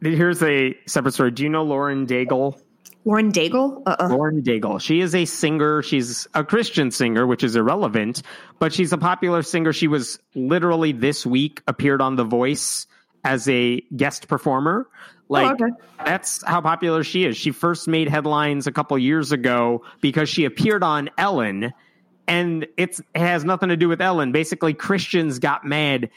[0.00, 1.30] Here's a separate story.
[1.30, 2.60] Do you know Lauren Daigle?
[3.08, 3.82] Lauren Daigle?
[3.86, 4.08] Uh-uh.
[4.08, 4.78] Lauren Daigle.
[4.82, 5.82] She is a singer.
[5.82, 8.20] She's a Christian singer, which is irrelevant,
[8.58, 9.72] but she's a popular singer.
[9.72, 12.86] She was literally this week appeared on The Voice
[13.24, 14.86] as a guest performer.
[14.92, 14.94] Oh,
[15.30, 15.74] like Oh, okay.
[16.04, 17.38] that's how popular she is.
[17.38, 21.72] She first made headlines a couple years ago because she appeared on Ellen,
[22.26, 24.32] and it's, it has nothing to do with Ellen.
[24.32, 26.10] Basically, Christians got mad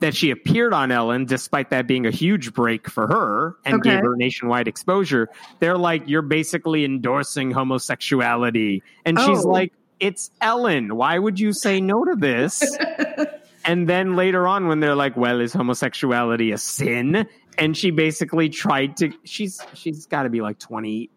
[0.00, 3.90] that she appeared on Ellen, despite that being a huge break for her and Okay.
[3.96, 5.28] gave her nationwide exposure.
[5.58, 8.82] They're like, you're basically endorsing homosexuality.
[9.04, 9.48] And she's Oh.
[9.48, 10.94] like, it's Ellen.
[10.96, 12.62] Why would you say no to this?
[13.64, 17.26] and then later on, when they're like, well, is homosexuality a sin?
[17.58, 21.10] And she basically tried to, she's, she's got to be like 20,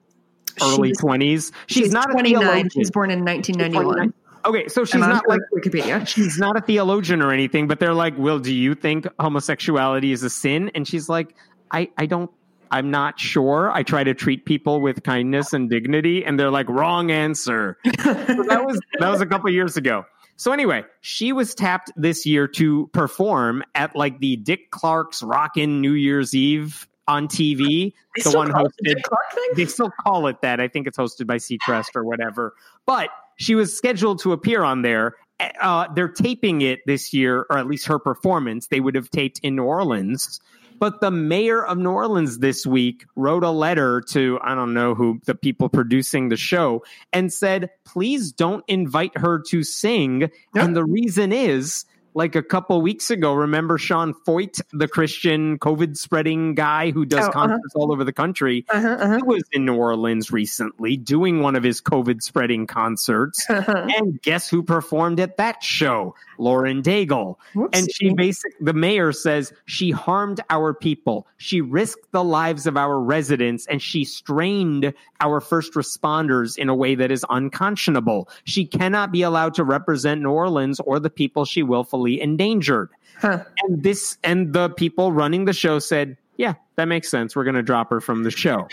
[0.62, 1.52] early She's- 20s.
[1.68, 2.70] She's, She's not 29.
[2.72, 4.14] She's born in 1991.
[4.44, 4.62] 29.
[4.62, 6.08] Okay, so she's not like Wikipedia.
[6.08, 10.24] she's not a theologian or anything, but they're like, "Well, do you think homosexuality is
[10.24, 11.36] a sin?" And she's like,
[11.72, 12.32] "I I don't
[12.72, 13.72] I'm not sure.
[13.72, 18.14] I try to treat people with kindness and dignity." And they're like, "Wrong answer." so
[18.14, 20.06] that was that was a couple years ago.
[20.38, 25.82] So anyway, she was tapped this year to perform at like the Dick Clark's Rockin'
[25.82, 27.94] New Year's Eve on TV.
[28.16, 29.50] They the still one the hosted Dick Clark thing?
[29.56, 30.60] they still call it that.
[30.60, 32.56] I think it's hosted by Seacrest or whatever.
[32.88, 33.10] But
[33.42, 35.16] she was scheduled to appear on there.
[35.60, 38.68] Uh, they're taping it this year, or at least her performance.
[38.68, 40.40] They would have taped in New Orleans.
[40.80, 44.94] But the mayor of New Orleans this week wrote a letter to, I don't know
[44.94, 50.22] who, the people producing the show, and said, please don't invite her to sing.
[50.22, 50.66] Yeah.
[50.66, 55.98] And the reason is, like a couple weeks ago, remember Sean Feucht, the Christian COVID
[55.98, 57.32] spreading guy who does Oh, uh-huh.
[57.32, 58.66] concerts all over the country?
[58.70, 59.18] Uh-huh, uh-huh.
[59.18, 63.46] He was in New Orleans recently doing one of his COVID spreading concerts.
[63.50, 63.88] Uh-huh.
[63.96, 66.16] And guess who performed at that show?
[66.40, 67.36] Lauren Daigle.
[67.54, 67.78] Whoops.
[67.78, 71.28] And she basic the mayor says she harmed our people.
[71.38, 76.76] She risked the lives of our residents and she strained our first responders in a
[76.76, 78.28] way that is unconscionable.
[78.46, 82.90] She cannot be allowed to represent New Orleans or the people she willfully endangered.
[83.20, 83.44] Huh.
[83.64, 87.36] And this and the people running the show said, "Yeah, that makes sense.
[87.36, 88.68] We're going to drop her from the show."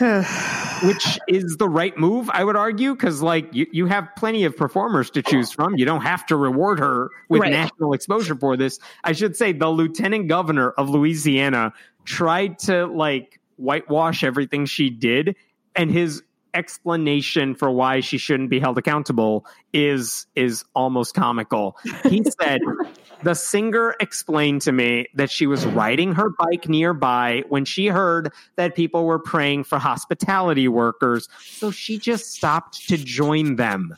[0.82, 4.56] which is the right move, I would argue, because like you, you have plenty of
[4.56, 5.76] performers to choose from.
[5.76, 7.52] You don't have to reward her with Right.
[7.52, 8.80] national exposure for this.
[9.04, 11.72] I should say the lieutenant governor of Louisiana
[12.04, 15.36] tried to like whitewash everything she did,
[15.76, 16.22] and his
[16.54, 21.76] explanation for why she shouldn't be held accountable is is almost comical.
[22.08, 22.60] He said
[23.22, 28.32] the singer explained to me that she was riding her bike nearby when she heard
[28.56, 33.94] that people were praying for hospitality workers, so she just stopped to join them.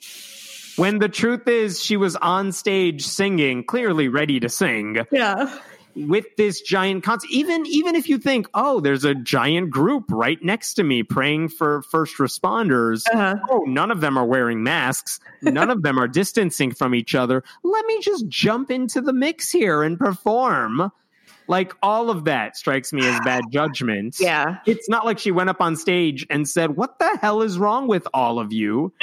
[0.77, 5.57] When the truth is she was on stage singing, clearly ready to sing Yeah.
[5.97, 7.31] With this giant concert.
[7.31, 11.49] Even even if you think, oh, there's a giant group right next to me praying
[11.49, 13.05] for first responders.
[13.13, 13.37] Uh-huh.
[13.51, 15.21] Oh, none of them are wearing masks.
[15.43, 17.43] None of them are distancing from each other.
[17.63, 20.91] Let me just jump into the mix here and perform.
[21.47, 24.17] Like all of that strikes me as bad judgment.
[24.19, 24.59] Yeah.
[24.67, 27.87] It's not like she went up on stage and said, What the hell is wrong
[27.87, 28.93] with all of you?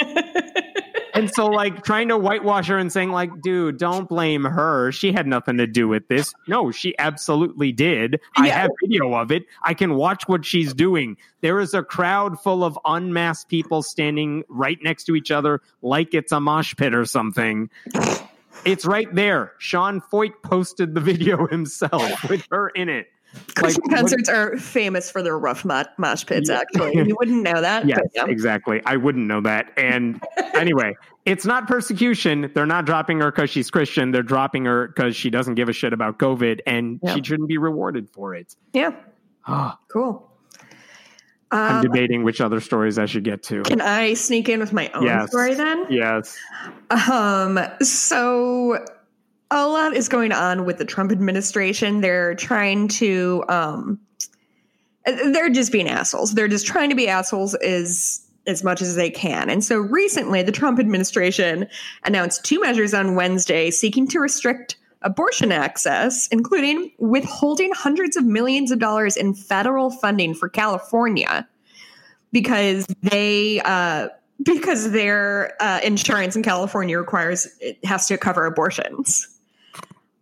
[1.22, 4.90] and so, like, trying to whitewash her and saying, like, dude, don't blame her.
[4.90, 6.34] She had nothing to do with this.
[6.48, 8.20] No, she absolutely did.
[8.36, 9.44] I have video of it.
[9.62, 11.16] I can watch what she's doing.
[11.40, 16.12] There is a crowd full of unmasked people standing right next to each other like
[16.12, 17.70] it's a mosh pit or something.
[18.64, 19.52] It's right there.
[19.58, 23.06] Sean Feucht posted the video himself with her in it.
[23.56, 26.92] Christian what- concerts are famous for their rough mo- mosh pits, actually.
[27.06, 27.86] You wouldn't know that.
[27.86, 28.26] Yes, yeah.
[28.26, 28.80] exactly.
[28.86, 29.72] I wouldn't know that.
[29.76, 30.22] And
[30.54, 32.50] anyway, it's not persecution.
[32.54, 34.10] They're not dropping her because she's Christian.
[34.10, 37.14] They're dropping her because she doesn't give a shit about COVID and Yeah.
[37.14, 38.54] she shouldn't be rewarded for it.
[38.72, 38.92] Yeah.
[39.46, 40.28] Ah, Cool.
[41.50, 43.60] I'm Um, debating which other stories I should get to.
[43.62, 45.28] can I sneak in with my own Yes.
[45.28, 45.84] story then?
[45.90, 46.38] Yes.
[46.90, 48.82] Um, so
[49.52, 52.00] a lot is going on with the Trump administration.
[52.00, 54.00] They're trying to um
[55.04, 56.34] they're just being assholes.
[56.34, 59.50] They're just trying to be assholes as as much as they can.
[59.50, 61.68] And so recently the Trump administration
[62.04, 68.70] announced two measures on Wednesday seeking to restrict abortion access, including withholding hundreds of millions
[68.70, 71.46] of dollars in federal funding for California
[72.32, 74.08] because they uh
[74.42, 79.28] because their uh, insurance in California requires it has to cover abortions.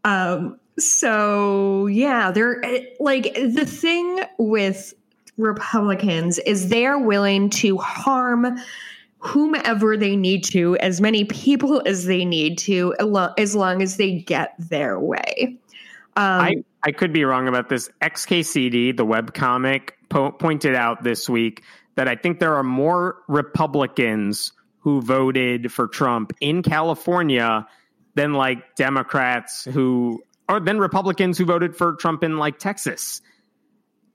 [0.05, 4.95] Um, so yeah, they're eh, like the thing with
[5.37, 8.59] Republicans is they're willing to harm
[9.19, 12.95] whomever they need to, as many people as they need to,
[13.37, 15.59] as long as they get their way.
[16.17, 17.91] Um, I, I could be wrong about this.
[18.01, 21.63] XKCD, the webcomic, po- pointed out this week
[21.97, 27.67] that I think there are more Republicans who voted for Trump in California
[28.15, 33.23] than like Democrats who, or than Republicans who voted for Trump in like Texas.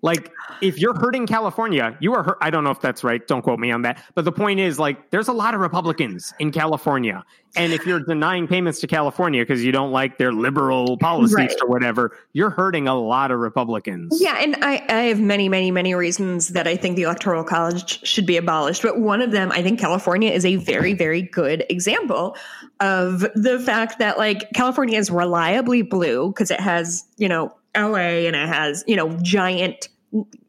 [0.02, 0.32] Like,
[0.62, 2.38] if you're hurting California, you are hurt.
[2.42, 3.26] I don't know if that's right.
[3.28, 4.04] Don't quote me on that.
[4.14, 7.26] But the point is, like, there's a lot of Republicans in California.
[7.56, 11.56] And if you're denying payments to California because you don't like their liberal policies Right.
[11.62, 14.18] or whatever, you're hurting a lot of Republicans.
[14.22, 18.06] Yeah, and I, I have many, many, many reasons that I think the Electoral College
[18.06, 18.82] should be abolished.
[18.84, 22.36] But one of them, I think California is a very, very good example
[22.80, 28.26] of the fact that, like, California is reliably blue because it has, you know, LA
[28.28, 29.90] and it has, you know, giant,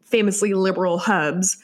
[0.05, 1.57] famously liberal hubs.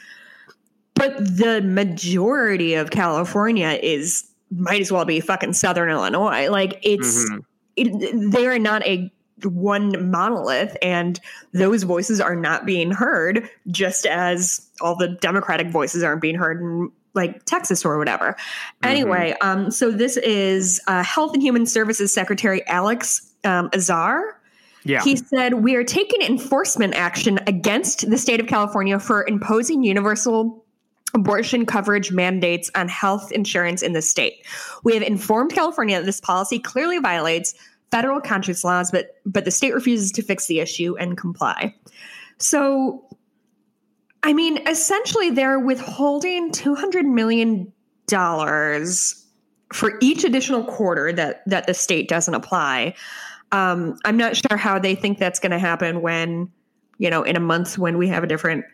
[0.94, 6.50] But the majority of California is might as well be fucking Southern Illinois.
[6.50, 7.44] Like, it's Mhm.
[7.76, 9.10] it, they are not a
[9.44, 11.18] one monolith and
[11.52, 16.60] those voices are not being heard just as all the democratic voices aren't being heard
[16.60, 18.36] in like texas or whatever
[18.84, 24.38] anyway um, so this is uh, health and human services secretary alex um, azar
[24.84, 25.02] Yeah.
[25.02, 30.64] he said, We are taking enforcement action against the state of California for imposing universal
[31.14, 34.46] abortion coverage mandates on health insurance in the state.
[34.82, 37.54] We have informed California that this policy clearly violates
[37.90, 41.74] federal conscience laws, but but the state refuses to fix the issue and comply.
[42.38, 43.06] So
[44.22, 47.72] I mean, essentially they're withholding $200 million
[49.72, 52.94] for each additional quarter that that the state doesn't apply.
[53.52, 56.50] Um, I'm not sure how they think that's going to happen when,
[56.98, 58.64] you know, in a month when we have a different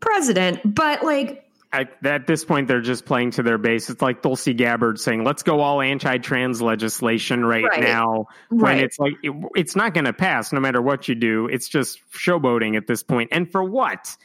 [0.00, 0.60] president.
[0.64, 3.88] But like, I, at this point, they're just playing to their base.
[3.90, 7.80] It's like Tulsi Gabbard saying, "Let's go all anti-trans legislation right, Right.
[7.80, 8.82] now." When Right.
[8.82, 11.46] it's like it, it's not going to pass, no matter what you do.
[11.46, 13.28] It's just showboating at this point.
[13.32, 14.16] And for what?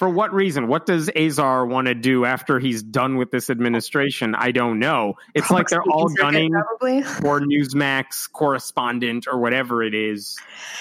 [0.00, 0.66] For what reason?
[0.66, 4.34] What does Azar want to do after he's done with this administration?
[4.34, 5.18] I don't know.
[5.34, 7.02] It's like they're all gunning probably.
[7.02, 10.38] for Newsmax correspondent or whatever it is.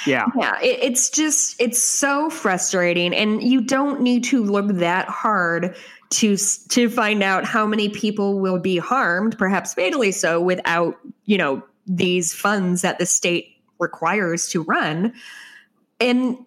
[0.07, 0.23] Yeah.
[0.37, 5.75] Yeah, it, it's just it's so frustrating, and you don't need to look that hard
[6.11, 6.37] to
[6.69, 11.61] to find out how many people will be harmed, perhaps fatally so, without you know
[11.85, 15.13] these funds that the state requires to run.
[15.99, 16.37] And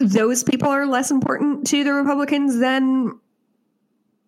[0.00, 3.18] those people are less important to the Republicans than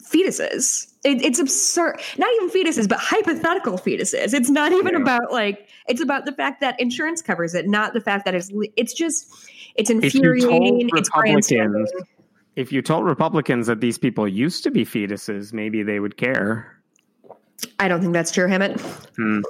[0.02, 0.86] fetuses.
[1.04, 2.00] It, it's absurd.
[2.18, 4.34] Not even fetuses, but hypothetical fetuses.
[4.34, 5.02] It's not even Yeah.
[5.02, 5.68] about like.
[5.88, 8.50] It's about the fact that insurance covers it, not the fact that it's.
[8.76, 9.28] It's just.
[9.76, 10.90] It's infuriating.
[10.94, 11.92] It's Republicans-.
[12.56, 16.76] If you told Republicans that these people used to be fetuses, maybe they would care.
[17.78, 18.80] I don't think that's true, Hemant.
[19.16, 19.40] Hmm.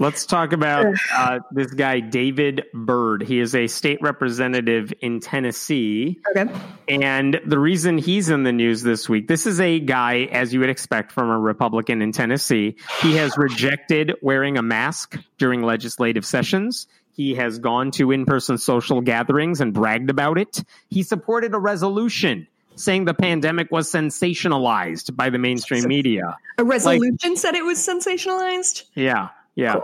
[0.00, 3.22] Let's talk about uh, this guy, David Byrd.
[3.22, 6.20] He is a state representative in Tennessee.
[6.36, 6.52] Okay.
[6.88, 10.60] And the reason he's in the news this week, this is a guy, as you
[10.60, 12.76] would expect from a Republican in Tennessee.
[13.02, 16.86] He has rejected wearing a mask during legislative sessions.
[17.10, 20.62] He has gone to in person social gatherings and bragged about it.
[20.88, 22.46] He supported a resolution
[22.76, 26.36] saying the pandemic was sensationalized by the mainstream media.
[26.58, 28.84] A resolution said it was sensationalized.
[28.94, 29.80] Yeah, yeah.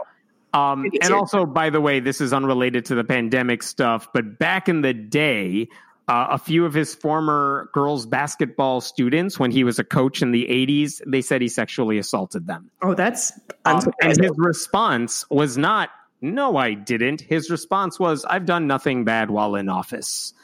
[0.52, 4.68] Um, and also, by the way, this is unrelated to the pandemic stuff, but back
[4.68, 5.68] in the day,
[6.06, 10.30] uh, a few of his former girls basketball students, when he was a coach in
[10.30, 12.70] the 80s, they said he sexually assaulted them.
[12.82, 13.32] Oh, that's
[13.64, 17.20] Um, and his response was not, no, I didn't.
[17.22, 20.34] His response was, I've done nothing bad while in office.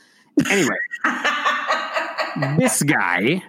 [0.51, 0.76] Anyway,
[2.59, 3.43] this guy,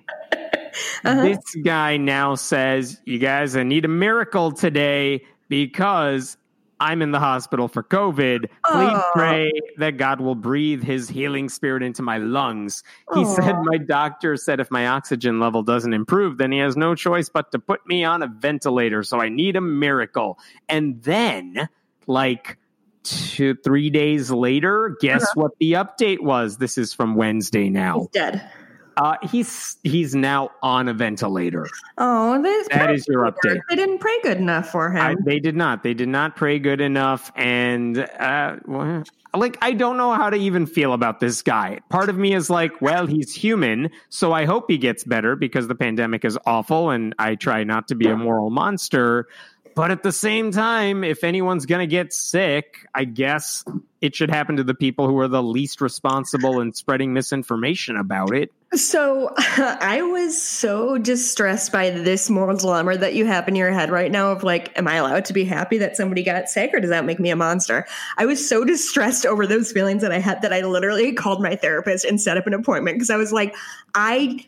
[1.03, 1.21] Uh-huh.
[1.23, 6.37] this guy now says, you guys, I need a miracle today because
[6.79, 8.45] I'm in the hospital for COVID.
[8.71, 9.11] Please Aw.
[9.13, 12.83] pray that God will breathe his healing spirit into my lungs.
[13.13, 13.35] He Aw.
[13.35, 17.29] said, My doctor said if my oxygen level doesn't improve, then he has no choice
[17.29, 19.03] but to put me on a ventilator.
[19.03, 20.39] So I need a miracle.
[20.69, 21.67] And then,
[22.07, 22.57] like,
[23.03, 25.41] two, three days later, guess Uh-huh.
[25.41, 26.57] what the update was?
[26.59, 27.99] This is from Wednesday now.
[27.99, 28.49] He's dead.
[28.97, 31.67] Uh, he's he's now on a ventilator.
[31.97, 33.59] Oh, this That is your update.
[33.69, 35.01] They didn't pray good enough for him.
[35.01, 35.83] I, they did not.
[35.83, 39.03] They did not pray good enough, and uh, well,
[39.35, 41.79] like I don't know how to even feel about this guy.
[41.89, 45.67] Part of me is like, well, he's human, so I hope he gets better because
[45.67, 49.27] the pandemic is awful, and I try not to be a moral monster.
[49.75, 53.63] But at the same time, if anyone's going to get sick, I guess
[54.01, 58.35] it should happen to the people who are the least responsible in spreading misinformation about
[58.35, 58.51] it.
[58.73, 63.91] So I was so distressed by this moral dilemma that you have in your head
[63.91, 66.79] right now of like, am I allowed to be happy that somebody got sick or
[66.79, 67.85] does that make me a monster?
[68.17, 71.55] I was so distressed over those feelings that I had that I literally called my
[71.55, 73.55] therapist and set up an appointment because I was like,
[73.93, 74.45] I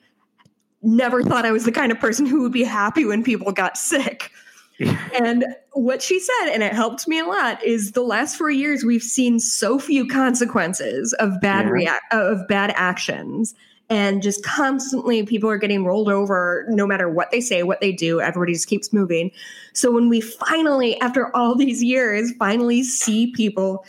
[0.82, 3.78] never thought I was the kind of person who would be happy when people got
[3.78, 4.32] sick.
[5.20, 8.84] and what she said, and it helped me a lot, is the last four years
[8.84, 11.72] we've seen so few consequences of bad Yeah.
[11.72, 13.54] react of bad actions,
[13.90, 17.92] and just constantly people are getting rolled over no matter what they say, what they
[17.92, 18.22] do.
[18.22, 19.32] Everybody just keeps moving.
[19.74, 23.86] So when we finally, after all these years, finally see people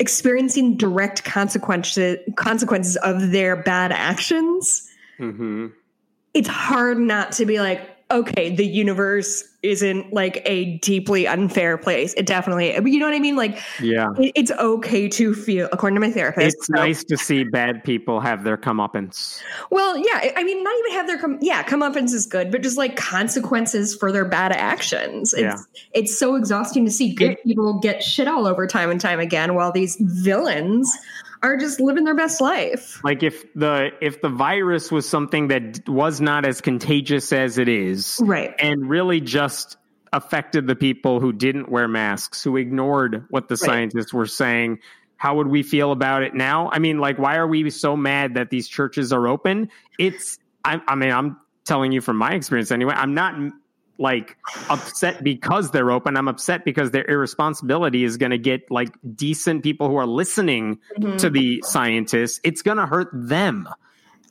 [0.00, 5.68] experiencing direct consequences consequences of their bad actions hmm
[6.34, 12.12] it's hard not to be like, okay, the universe isn't like a deeply unfair place.
[12.14, 13.34] It definitely, you know what I mean?
[13.36, 14.08] Like, Yeah.
[14.18, 16.56] it, it's okay to feel, according to my therapist.
[16.56, 19.40] It's so- nice to see bad people have their comeuppance.
[19.70, 22.76] Well, yeah, I mean, not even have their, come, yeah, comeuppance is good, but just
[22.76, 25.32] like consequences for their bad actions.
[25.32, 25.56] It's, Yeah.
[25.94, 29.18] it's so exhausting to see good It- people get shit all over time and time
[29.20, 30.90] again while these villains
[31.42, 33.04] are just living their best life.
[33.04, 37.68] Like if the if the virus was something that was not as contagious as it
[37.68, 38.54] is, Right.
[38.58, 39.53] and really just
[40.12, 43.66] affected the people who didn't wear masks, who ignored what the Right.
[43.66, 44.78] scientists were saying.
[45.16, 46.68] How would we feel about it now?
[46.70, 49.70] I mean, like, why are we so mad that these churches are open?
[49.98, 52.94] It's, I, I mean, I'm telling you from my experience anyway.
[52.96, 53.34] I'm not
[53.98, 54.36] like
[54.68, 56.16] upset because they're open.
[56.16, 60.78] I'm upset because their irresponsibility is going to get like decent people who are listening
[60.98, 61.18] Mhm.
[61.18, 62.40] to the scientists.
[62.44, 63.68] It's going to hurt them.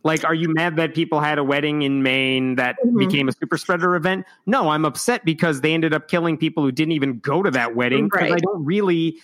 [0.04, 3.00] Like, are you mad that people had a wedding in Maine that Mhm.
[3.00, 4.26] became a super spreader event?
[4.46, 7.76] No, I'm upset because they ended up killing people who didn't even go to that
[7.76, 8.06] wedding.
[8.12, 9.20] Because I don't really,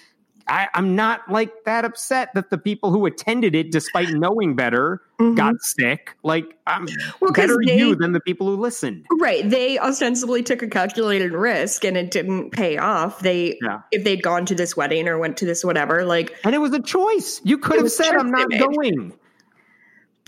[0.48, 5.02] I, I'm not like that upset that the people who attended it, despite knowing better,
[5.20, 5.36] Mhm.
[5.36, 6.16] got sick.
[6.24, 6.88] Like, I'm
[7.20, 9.06] Well, better they- you than the people who listened.
[9.20, 9.48] Right.
[9.48, 13.20] They ostensibly took a calculated risk and it didn't pay off.
[13.20, 13.80] They Yeah.
[13.92, 16.74] if they'd gone to this wedding or went to this whatever, like And it was
[16.74, 17.42] a choice.
[17.44, 19.12] You could have said, I'm not going.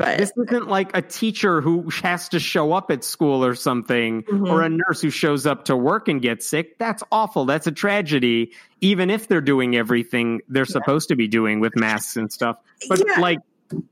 [0.02, 4.24] But This isn't like a teacher who has to show up at school or something,
[4.24, 4.49] Mhm.
[4.49, 6.78] or a nurse who shows up to work and gets sick.
[6.78, 7.45] That's awful.
[7.45, 12.18] That's a tragedy, even if they're doing everything they're supposed to be doing with masks
[12.18, 12.58] and stuff.
[12.89, 13.20] But, Yeah.
[13.22, 13.39] like,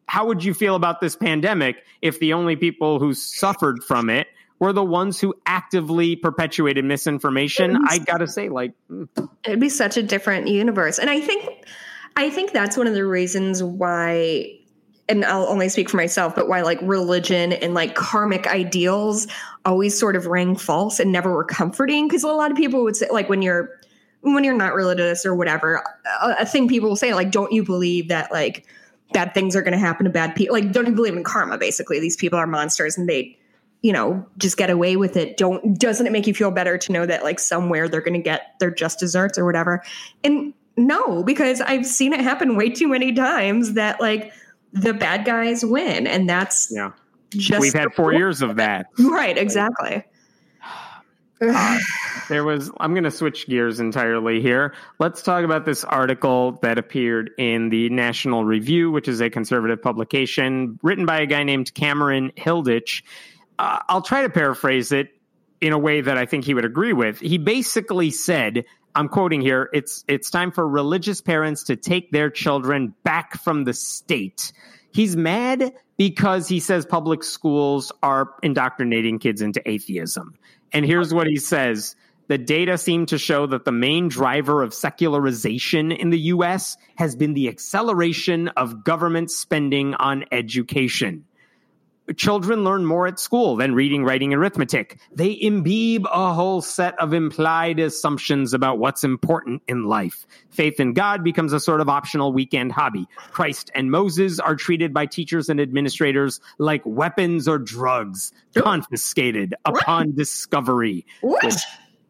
[0.08, 4.28] how would you feel about this pandemic if the only people who suffered from it
[4.60, 7.78] were the ones who actively perpetuated misinformation?
[7.88, 9.08] I gotta say, like, mm,
[9.46, 11.00] it'd be such a different universe.
[11.00, 11.46] And I think
[12.18, 14.59] I think that's one of the reasons why
[15.10, 19.28] and I'll only speak for myself, but why like religion and like karmic ideals
[19.66, 22.08] always sort of rang false and never were comforting.
[22.08, 23.70] Because a lot of people would say, like, when you're
[24.22, 25.84] when you're not religious or whatever,
[26.22, 28.66] a, a thing people will say, like, don't you believe that like
[29.12, 30.54] bad things are going to happen to bad people?
[30.54, 31.58] Like, don't you believe in karma?
[31.58, 33.38] Basically, these people are monsters and they,
[33.82, 35.38] you know, just get away with it.
[35.38, 38.20] Don't doesn't it make you feel better to know that like somewhere they're going to
[38.20, 39.84] get their just desserts or whatever?
[40.24, 44.32] And no, because I've seen it happen way too many times that like
[44.74, 46.92] the bad guys win, and that's Yeah.
[47.32, 48.88] just We've had four years of that.
[49.00, 50.04] right, exactly.
[51.42, 51.80] Uh,
[52.28, 56.78] there was i'm going to switch gears entirely here let's talk about this article that
[56.78, 61.74] appeared in the national review which is a conservative publication written by a guy named
[61.74, 63.04] cameron hilditch
[63.58, 65.12] uh, i'll try to paraphrase it
[65.62, 68.66] in a way that i think he would agree with he basically said
[68.96, 73.64] i'm quoting here it's it's time for religious parents to take their children back from
[73.64, 74.54] the state.
[74.92, 80.36] He's mad because he says public schools are indoctrinating kids into atheism.
[80.72, 81.96] And here's what he says.
[82.28, 87.16] The data seem to show that the main driver of secularization in the US has
[87.16, 91.26] been the acceleration of government spending on education.
[92.16, 95.00] Children learn more at school than reading, writing, and arithmetic.
[95.14, 100.26] They imbibe a whole set of implied assumptions about what's important in life.
[100.50, 103.08] Faith in God becomes a sort of optional weekend hobby.
[103.32, 110.14] Christ and Moses are treated by teachers and administrators like weapons or drugs, confiscated upon
[110.16, 111.06] discovery.
[111.22, 111.58] What?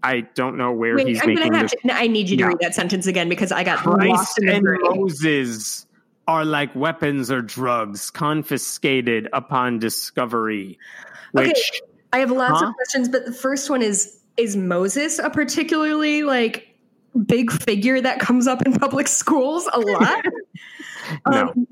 [0.01, 1.81] I don't know where Wait, he's I'm making gonna have this.
[1.85, 1.93] to.
[1.93, 2.47] I need you to Yeah.
[2.47, 4.97] read that sentence again because I got lost Christ in the and.
[4.97, 5.85] Moses
[6.29, 10.77] are like weapons or drugs confiscated upon discovery.
[11.31, 11.61] Which Okay.
[12.13, 12.67] I have lots Huh?
[12.67, 16.67] of questions, but the first one is: Is Moses a particularly like
[17.25, 20.23] big figure that comes up in public schools a lot?
[21.31, 21.49] no.
[21.49, 21.67] Um,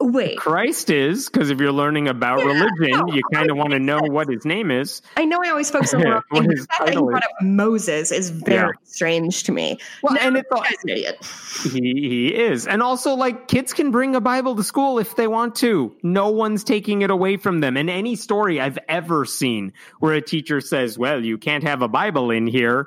[0.00, 3.70] wait, Christ is, because if you're learning about Yeah, religion, no, you kind of want
[3.72, 5.02] to know what his name is.
[5.16, 6.50] I know I always focus on What thing.
[6.50, 8.70] his fact that you title brought up Moses is very Yeah.
[8.84, 9.78] strange to me.
[10.02, 14.20] Well, No, and it's all, he he is, and also like kids can bring a
[14.20, 15.94] Bible to school if they want to.
[16.02, 17.76] No one's taking it away from them.
[17.76, 21.88] And any story I've ever seen where a teacher says, "Well, you can't have a
[21.88, 22.86] Bible in here."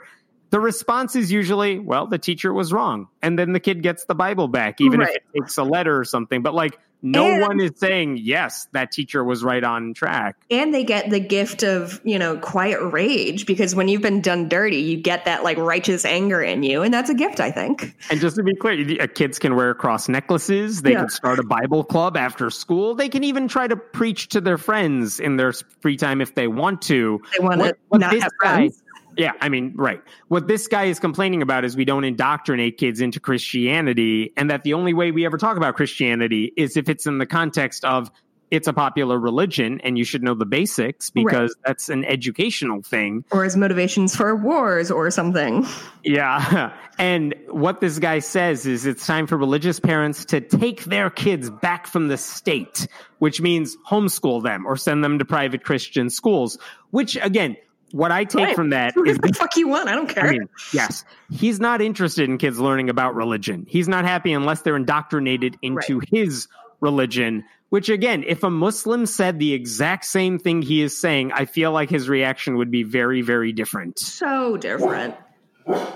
[0.50, 3.08] The response is usually, well, the teacher was wrong.
[3.24, 5.10] And then the kid gets the Bible back, even Right.
[5.10, 6.44] if it takes a letter or something.
[6.44, 10.36] But like, no And- one is saying, yes, that teacher was right on track.
[10.50, 14.48] And they get the gift of, you know, quiet rage because when you've been done
[14.50, 16.82] dirty, you get that like righteous anger in you.
[16.82, 17.96] And that's a gift, I think.
[18.10, 20.82] And just to be clear, uh, kids can wear cross necklaces.
[20.82, 21.02] They Yeah.
[21.02, 22.96] can start a Bible club after school.
[22.96, 25.52] They can even try to preach to their friends in their
[25.82, 27.22] free time if they want to.
[27.38, 28.83] They want to not have guy- friends.
[29.18, 30.02] Yeah, I mean, right.
[30.28, 34.64] What this guy is complaining about is we don't indoctrinate kids into Christianity, and that
[34.64, 38.12] the only way we ever talk about Christianity is if it's in the context of
[38.54, 43.26] it's a popular religion and you should know the basics because that's an educational thing.
[43.32, 45.66] Or as motivations for wars or something.
[46.04, 46.72] Yeah.
[47.00, 51.50] And what this guy says is it's time for religious parents to take their kids
[51.50, 52.88] back from the state,
[53.18, 56.60] which means homeschool them or send them to private Christian schools,
[56.92, 57.58] which again,
[57.94, 58.56] what I take Right.
[58.56, 59.88] from that Do the fuck you want.
[59.88, 60.26] I don't care.
[60.26, 63.66] I mean, yes, he's not interested in kids learning about religion.
[63.70, 66.48] He's not happy unless they're indoctrinated into his
[66.82, 67.46] religion.
[67.70, 71.72] Which, again, if a Muslim said the exact same thing he is saying, I feel
[71.72, 73.98] like his reaction would be very, very different.
[73.98, 75.16] so different.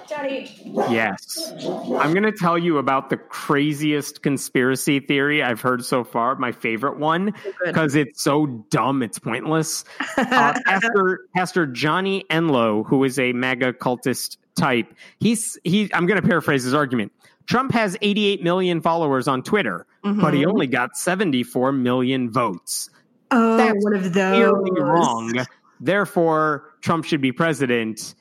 [0.07, 0.49] Daddy.
[0.89, 1.51] Yes.
[1.65, 6.51] I'm going to tell you about the craziest conspiracy theory I've heard so far, my
[6.51, 7.53] favorite one, good.
[7.65, 9.84] because it's so dumb, it's pointless.
[10.18, 15.89] Uh, Pastor, Pastor Johnny Enlow, who is a MAGA cultist type, he's he.
[15.93, 17.11] I'm going to paraphrase his argument.
[17.45, 20.47] Trump has 88 million followers on Twitter, but he Mhm.
[20.49, 22.89] only got 74 million votes.
[23.32, 24.80] Oh, That's one of Clearly those.
[24.80, 25.45] wrong.
[25.80, 28.15] Therefore, Trump should be president.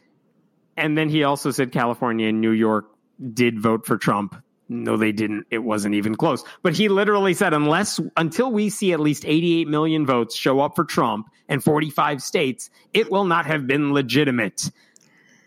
[0.77, 2.87] And then he also said California and New York
[3.33, 4.37] did vote for Trump.
[4.69, 5.47] No, they didn't.
[5.51, 6.43] It wasn't even close.
[6.63, 10.75] But he literally said, unless until we see at least 88 million votes show up
[10.75, 14.71] for Trump and 45 states, it will not have been legitimate.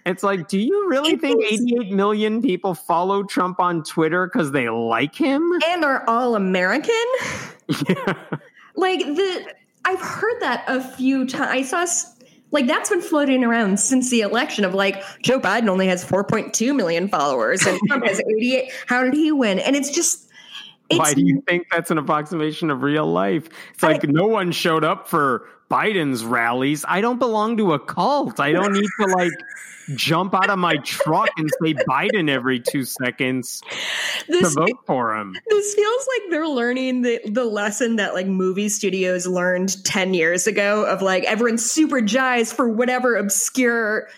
[0.05, 4.25] It's like, do you really It think is- 88 million people follow Trump on Twitter
[4.25, 5.43] because they like him?
[5.67, 6.95] And are all American?
[7.87, 8.13] Yeah.
[8.75, 9.53] Like the
[9.85, 11.51] I've heard that a few times.
[11.51, 11.85] I saw
[12.51, 16.75] like that's been floating around since the election of like Joe Biden only has 4.2
[16.75, 18.71] million followers and Trump has 88.
[18.87, 19.59] How did he win?
[19.59, 20.28] And it's just
[20.91, 23.49] Why do you think that's an approximation of real life?
[23.73, 26.83] It's like I, no one showed up for Biden's rallies.
[26.87, 28.39] I don't belong to a cult.
[28.39, 29.31] I don't need to like
[29.95, 33.61] jump out of my truck and say Biden every two seconds
[34.27, 35.35] this, to vote for him.
[35.47, 40.47] This feels like they're learning the, the lesson that like movie studios learned 10 years
[40.47, 44.09] ago of like everyone's super jazzed for whatever obscure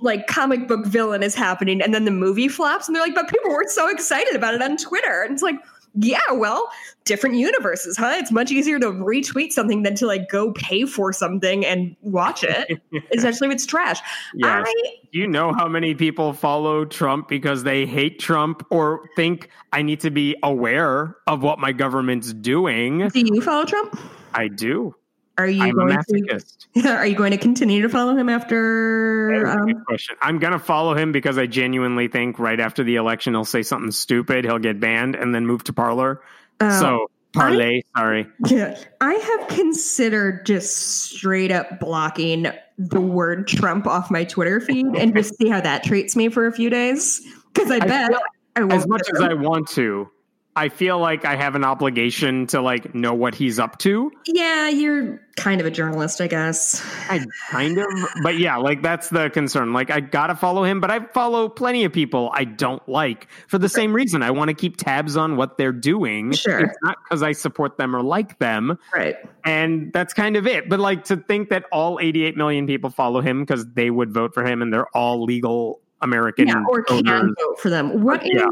[0.00, 3.28] like comic book villain is happening and then the movie flops and they're like but
[3.28, 5.54] people were so excited about it on twitter and it's like
[5.96, 6.70] yeah, well,
[7.04, 8.16] different universes, huh?
[8.18, 12.44] It's much easier to retweet something than to like go pay for something and watch
[12.44, 12.80] it,
[13.14, 14.00] especially if it's trash.
[14.34, 14.66] Yes.
[14.68, 19.82] I, you know how many people follow Trump because they hate Trump or think I
[19.82, 23.08] need to be aware of what my government's doing?
[23.08, 23.98] Do you follow Trump?
[24.34, 24.94] I do.
[25.38, 26.88] Are you I'm going to?
[26.88, 29.46] Are you going to continue to follow him after?
[29.46, 30.16] Um, question.
[30.22, 33.62] I'm going to follow him because I genuinely think right after the election he'll say
[33.62, 36.22] something stupid, he'll get banned, and then move to Parler.
[36.60, 38.26] Uh, so Parlay, I, sorry.
[38.46, 42.46] Yeah, I have considered just straight up blocking
[42.78, 46.46] the word Trump off my Twitter feed and just see how that treats me for
[46.46, 47.20] a few days.
[47.52, 48.12] Because I, I bet
[48.56, 50.08] I as much as I want to,
[50.56, 54.10] I feel like I have an obligation to like know what he's up to.
[54.26, 56.82] Yeah, you're kind of a journalist, I guess.
[57.10, 57.86] I kind of,
[58.22, 59.74] but yeah, like that's the concern.
[59.74, 63.58] Like I gotta follow him, but I follow plenty of people I don't like for
[63.58, 64.22] the same reason.
[64.22, 66.32] I want to keep tabs on what they're doing.
[66.32, 69.16] Sure, it's not because I support them or like them, right?
[69.44, 70.70] And that's kind of it.
[70.70, 74.32] But like to think that all 88 million people follow him because they would vote
[74.32, 78.02] for him and they're all legal American yeah, or can vote for them.
[78.02, 78.22] What?
[78.24, 78.46] Yeah.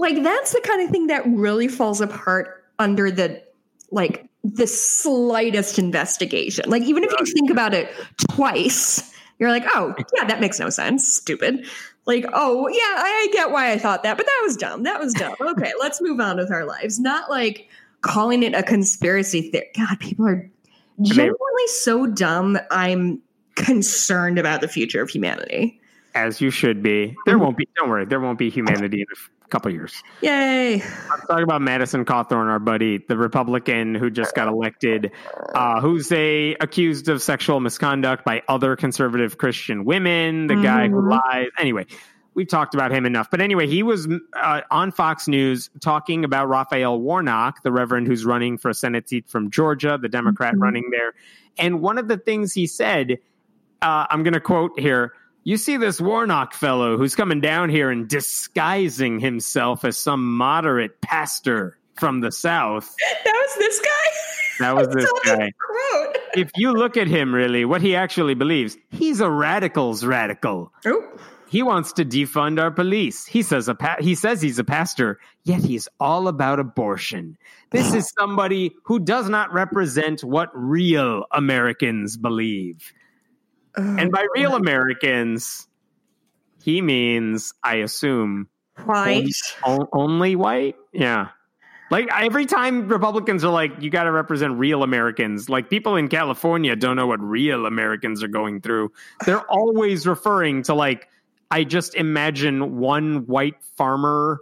[0.00, 3.42] Like that's the kind of thing that really falls apart under the
[3.90, 6.64] like the slightest investigation.
[6.70, 7.92] Like even if you think about it
[8.30, 11.06] twice, you're like, "Oh, yeah, that makes no sense.
[11.06, 11.66] Stupid."
[12.06, 14.84] Like, "Oh, yeah, I, I get why I thought that, but that was dumb.
[14.84, 16.98] That was dumb." Okay, let's move on with our lives.
[16.98, 17.68] Not like
[18.00, 19.70] calling it a conspiracy theory.
[19.76, 20.50] God, people are
[21.02, 22.58] genuinely so dumb.
[22.70, 23.20] I'm
[23.54, 25.78] concerned about the future of humanity.
[26.14, 27.14] As you should be.
[27.26, 27.44] There mm-hmm.
[27.44, 27.68] won't be.
[27.76, 28.06] Don't worry.
[28.06, 29.06] There won't be humanity in
[29.50, 30.02] couple years.
[30.22, 30.82] Yay!
[30.82, 35.12] I'm talking about Madison Cawthorn, our buddy, the Republican who just got elected,
[35.54, 40.46] uh, who's a accused of sexual misconduct by other conservative Christian women.
[40.46, 40.62] The mm-hmm.
[40.62, 41.10] guy who mm-hmm.
[41.10, 41.48] lies.
[41.58, 41.86] Anyway,
[42.34, 43.30] we've talked about him enough.
[43.30, 48.24] But anyway, he was uh, on Fox News talking about Raphael Warnock, the Reverend who's
[48.24, 50.62] running for a Senate seat from Georgia, the Democrat mm-hmm.
[50.62, 51.14] running there.
[51.58, 53.18] And one of the things he said,
[53.82, 55.12] uh, I'm going to quote here
[55.44, 61.00] you see this Warnock fellow who's coming down here and disguising himself as some moderate
[61.00, 62.94] pastor from the South.
[63.24, 64.10] That was this guy?
[64.60, 65.52] That was this guy.
[66.34, 70.72] If you look at him, really, what he actually believes, he's a radical's radical.
[70.86, 71.02] Oh.
[71.48, 73.26] He wants to defund our police.
[73.26, 77.36] He says a pa- he says he's a pastor, yet he's all about abortion.
[77.70, 82.92] This is somebody who does not represent what real Americans believe.
[83.76, 85.68] Oh, and by real Americans,
[86.62, 88.48] he means, I assume,
[88.84, 89.26] white.
[89.64, 90.76] Only, only white?
[90.92, 91.28] Yeah.
[91.90, 95.48] Like every time Republicans are like, you got to represent real Americans.
[95.48, 98.92] Like people in California don't know what real Americans are going through.
[99.26, 101.08] They're always referring to like,
[101.50, 104.40] I just imagine one white farmer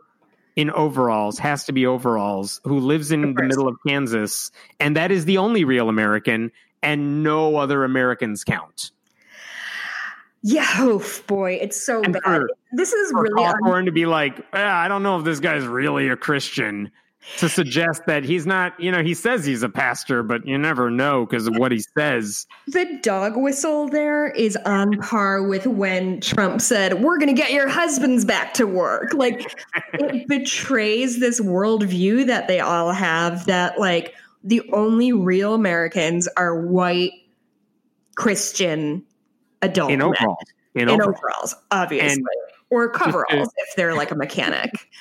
[0.56, 4.50] in overalls has to be overalls who lives in the middle of Kansas,
[4.80, 6.50] and that is the only real American,
[6.82, 8.90] and no other Americans count.
[10.42, 12.22] Yeah, oh boy, it's so and bad.
[12.22, 15.40] For, this is really important un- to be like, eh, I don't know if this
[15.40, 16.90] guy's really a Christian.
[17.38, 20.88] To suggest that he's not, you know, he says he's a pastor, but you never
[20.88, 22.46] know because of what he says.
[22.68, 27.52] The dog whistle there is on par with when Trump said, We're going to get
[27.52, 29.12] your husbands back to work.
[29.12, 29.54] Like,
[29.92, 36.58] it betrays this worldview that they all have that, like, the only real Americans are
[36.66, 37.12] white
[38.14, 39.04] Christian
[39.62, 40.38] adult in overalls.
[40.74, 42.08] In, in overalls, obviously.
[42.08, 42.26] And
[42.70, 44.70] or coveralls if they're like a mechanic.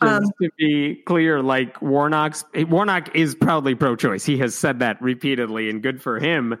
[0.00, 4.24] Um, to be clear, like Warnock's Warnock is proudly pro-choice.
[4.24, 6.58] He has said that repeatedly, and good for him.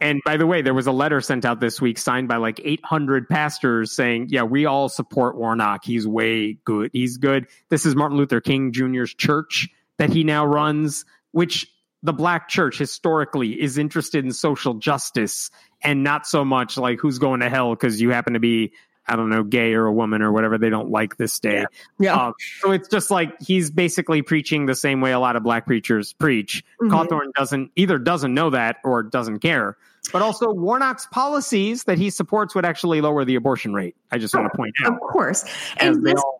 [0.00, 2.60] And by the way, there was a letter sent out this week signed by like
[2.62, 5.84] 800 pastors saying, "Yeah, we all support Warnock.
[5.84, 6.90] He's way good.
[6.92, 11.66] He's good." This is Martin Luther King Jr.'s church that he now runs, which
[12.02, 15.50] the black church historically is interested in social justice
[15.86, 18.72] and not so much like who's going to hell because you happen to be
[19.08, 21.60] I don't know, gay or a woman or whatever they don't like this day.
[21.60, 21.66] Yeah.
[22.00, 22.26] yeah.
[22.26, 25.64] Um, so it's just like he's basically preaching the same way a lot of black
[25.66, 26.64] preachers preach.
[26.80, 29.76] mm hmm Cawthorn doesn't either doesn't know that or doesn't care.
[30.12, 33.96] But also Warnock's policies that he supports would actually lower the abortion rate.
[34.10, 34.94] I just want to point out.
[34.94, 35.44] Of course.
[35.78, 36.35] And this, all,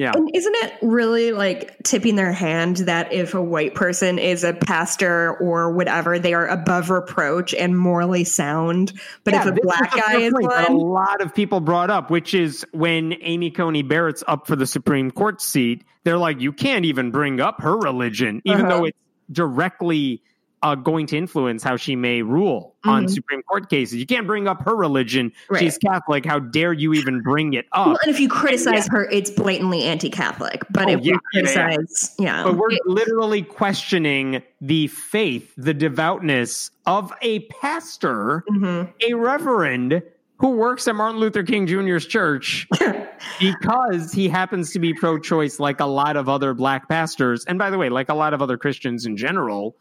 [0.00, 0.12] Yeah.
[0.14, 4.54] And isn't it really like tipping their hand that if a white person is a
[4.54, 8.94] pastor or whatever, they are above reproach and morally sound?
[9.24, 12.10] But Yeah, if a black guy is point that a lot of people brought up,
[12.10, 16.54] which is when Amy Coney Barrett's up for the Supreme Court seat, they're like, you
[16.54, 18.78] can't even bring up her religion, even Uh-huh.
[18.78, 18.98] though it's
[19.30, 20.22] directly
[20.62, 23.10] uh, going to influence how she may rule on Mhm.
[23.10, 23.98] Supreme Court cases.
[23.98, 25.32] You can't bring up her religion.
[25.48, 25.60] Right.
[25.60, 26.26] She's Catholic.
[26.26, 27.86] How dare you even bring it up?
[27.86, 30.62] well, and if you criticize her, it's blatantly anti-Catholic.
[30.70, 31.40] But Oh, if yeah, you yeah, yeah.
[31.70, 38.88] criticize, yeah, But we're It- literally questioning the faith, the devoutness of a pastor, Mhm.
[39.08, 40.02] a reverend
[40.38, 42.66] who works at Martin Luther King Jr.'s church
[43.40, 47.44] because he happens to be pro choice, like a lot of other black pastors.
[47.46, 49.76] And by the way, like a lot of other Christians in general.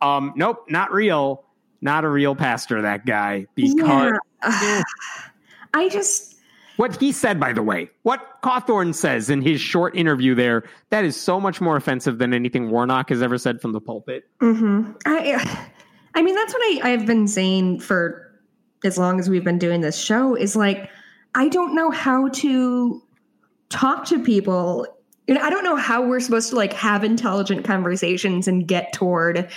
[0.00, 1.44] Um, nope, not real.
[1.80, 3.46] Not a real pastor, that guy.
[3.54, 4.82] Because yeah.
[5.74, 6.38] I just
[6.78, 11.04] what he said, by the way, what Cawthorn says in his short interview there, that
[11.04, 14.28] is so much more offensive than anything Warnock has ever said from the pulpit.
[14.40, 15.68] hmm I,
[16.14, 18.32] I mean, that's what I, I've been saying for
[18.84, 20.88] as long as we've been doing this show is like,
[21.34, 23.02] I don't know how to
[23.70, 24.86] talk to people.
[25.26, 28.92] You know, I don't know how we're supposed to like have intelligent conversations and get
[28.92, 29.50] toward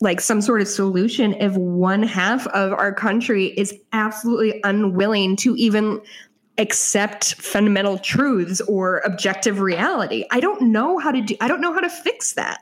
[0.00, 5.56] like some sort of solution if one half of our country is absolutely unwilling to
[5.56, 6.00] even
[6.58, 10.24] accept fundamental truths or objective reality.
[10.30, 12.60] I don't know how to do I don't know how to fix that.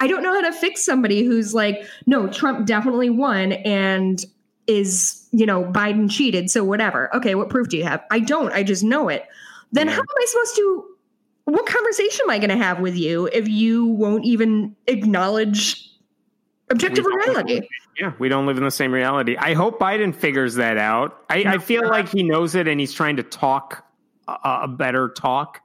[0.00, 4.24] I don't know how to fix somebody who's like, no, Trump definitely won and
[4.66, 7.14] is, you know, Biden cheated, so whatever.
[7.14, 8.02] Okay, what proof do you have?
[8.10, 8.52] I don't.
[8.52, 9.26] I just know it.
[9.70, 9.94] Then Yeah.
[9.94, 10.84] how am I supposed to
[11.44, 15.91] what conversation am I going to have with you if you won't even acknowledge
[16.72, 17.60] objective reality?
[17.98, 19.36] Yeah, we don't live in the same reality.
[19.36, 21.16] I hope Biden figures that out.
[21.30, 23.86] I, I feel like he knows it and he's trying to talk
[24.26, 25.60] a, a better talk,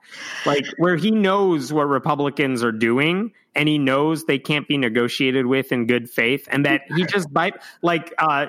[0.46, 5.44] like where he knows what Republicans are doing and he knows they can't be negotiated
[5.44, 7.50] with in good faith, and that he just by
[7.82, 8.46] like uh,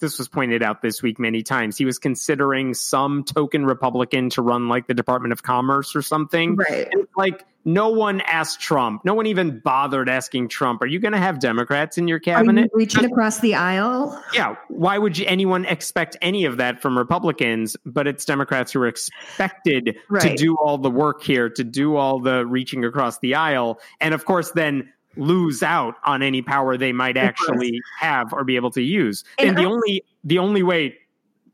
[0.00, 1.76] this was pointed out this week many times.
[1.76, 6.56] He was considering some token Republican to run like the Department of Commerce or something,
[6.56, 6.88] Right.
[6.90, 9.04] and like no one asked Trump.
[9.04, 12.18] No one even bothered asking Trump, "Are you going to have Democrats in your Are
[12.18, 14.22] you cabinet?" reaching across the aisle?
[14.34, 17.76] Yeah, why would you, anyone expect any of that from Republicans?
[17.84, 22.20] But it's Democrats who are expected to do all the work here, to do all
[22.20, 26.92] the reaching across the aisle, and of course, then lose out on any power they
[26.92, 29.24] might actually have or be able to use.
[29.38, 30.96] And And, the I- only the only way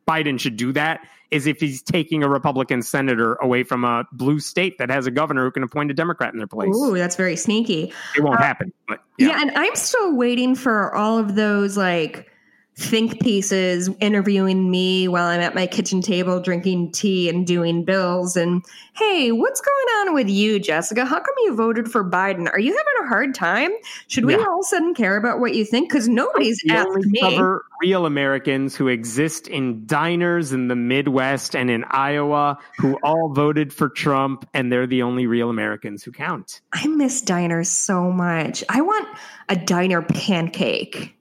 [0.08, 1.00] Biden should do that
[1.30, 5.10] is if he's taking a Republican senator away from a blue state that has a
[5.10, 6.74] governor who can appoint a Democrat in their place.
[6.76, 7.92] Ooh, that's very sneaky.
[8.16, 9.28] It won't uh, happen, but Yeah.
[9.28, 9.42] yeah.
[9.42, 12.30] and I'm still waiting for all of those like
[12.78, 18.36] think pieces interviewing me while I'm at my kitchen table drinking tea and doing bills.
[18.36, 18.62] And
[18.94, 21.06] hey, what's going on with you, Jessica?
[21.06, 22.52] How come you voted for Biden?
[22.52, 23.70] Are you having a hard time?
[24.08, 24.44] Should we Yeah.
[24.44, 25.88] all of a sudden care about what you think?
[25.88, 27.20] Because nobody's We asked only me.
[27.20, 33.32] cover real Americans who exist in diners in the Midwest and in Iowa who all
[33.32, 36.60] voted for Trump, and they're the only real Americans who count.
[36.74, 38.62] I miss diners so much.
[38.68, 39.08] I want
[39.48, 41.14] a diner pancake.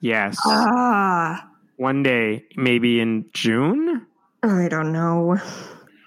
[0.00, 0.38] Yes.
[0.46, 4.06] Ah, One day, maybe in June?
[4.42, 5.36] I don't know.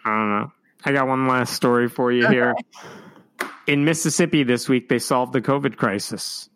[0.06, 0.52] I don't know.
[0.86, 2.56] I got one last story for you here.
[3.68, 6.50] In Mississippi this week, they solved the COVID crisis.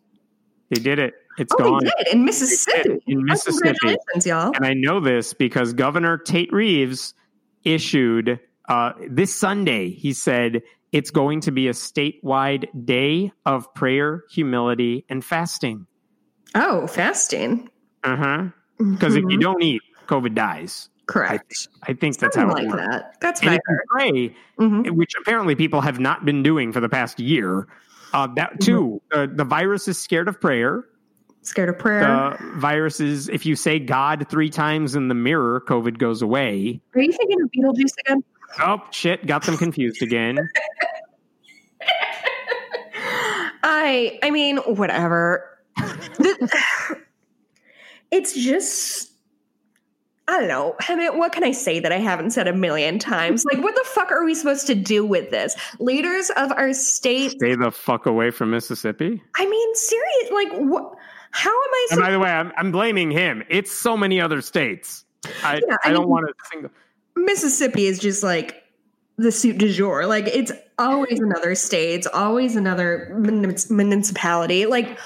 [0.70, 1.14] They did it.
[1.38, 1.84] It's Oh, gone.
[1.84, 2.98] they did in Mississippi.
[3.06, 3.96] In Oh, Mississippi.
[4.26, 4.52] Y'all.
[4.54, 7.14] And I know this because Governor Tate Reeves
[7.64, 10.60] issued uh, this Sunday, he said
[10.92, 15.86] it's going to be a statewide day of prayer, humility, and fasting.
[16.58, 17.70] Oh, fasting.
[18.04, 18.44] Uh huh.
[18.78, 19.40] Because if you Mhm.
[19.40, 20.88] don't eat, COVID dies.
[21.06, 22.86] Correct, I think that's something how it like works.
[22.86, 23.14] that.
[23.22, 23.54] That's And fair.
[23.56, 24.36] if you pray,
[24.66, 24.90] Mhm.
[24.94, 27.66] which apparently people have not been doing for the past year,
[28.12, 30.84] uh, that too, uh, the virus is scared of prayer.
[31.42, 32.00] Scared of prayer.
[32.02, 36.82] The virus is, if you say God three times in the mirror, COVID goes away.
[36.94, 38.22] Are you thinking of Beetlejuice again?
[38.60, 39.26] Oh shit!
[39.26, 40.36] Got them confused again.
[43.62, 45.44] I I mean, whatever.
[48.10, 49.08] It's just
[50.28, 50.76] I don't know.
[50.86, 53.46] I mean, what can I say that I haven't said a million times?
[53.46, 55.56] Like, what the fuck are we supposed to do with this?
[55.78, 57.30] Leaders of our state.
[57.30, 59.22] Stay the fuck away from Mississippi.
[59.36, 60.30] I mean, serious.
[60.30, 60.94] Like, what?
[61.30, 61.86] How am I?
[61.92, 63.42] And by the way, I'm, I'm blaming him.
[63.48, 65.06] It's so many other states.
[65.42, 66.70] I, Yeah, I I don't want to single.
[67.16, 68.64] Mississippi is just like
[69.16, 70.04] the suit du jour.
[70.04, 71.94] Like, it's always another state.
[71.94, 74.66] It's always another munic- municipality.
[74.66, 74.98] Like,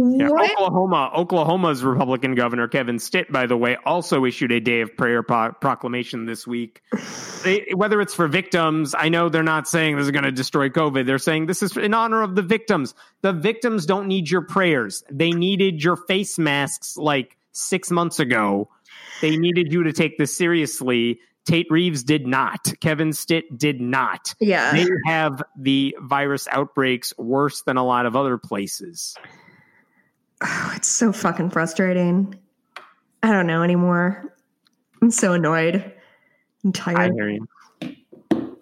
[0.00, 0.50] Yeah, What?
[0.52, 5.22] Oklahoma, Oklahoma's Republican governor Kevin Stitt, by the way, also issued a day of prayer
[5.22, 6.82] pro- proclamation this week.
[7.44, 10.70] They, whether it's for victims, I know they're not saying this is going to destroy
[10.70, 11.06] COVID.
[11.06, 12.94] They're saying this is in honor of the victims.
[13.20, 15.04] The victims don't need your prayers.
[15.10, 18.68] They needed your face masks like six months ago.
[19.20, 21.20] They needed you to take this seriously.
[21.46, 22.72] Tate Reeves did not.
[22.80, 24.34] Kevin Stitt did not.
[24.40, 24.72] Yeah.
[24.72, 29.16] They have the virus outbreaks worse than a lot of other places.
[30.42, 32.34] Oh, it's so fucking frustrating.
[33.22, 34.34] I don't know anymore.
[35.02, 35.92] I'm so annoyed.
[36.64, 37.12] I'm I tired.
[37.14, 37.46] hear you.
[38.32, 38.56] Ugh.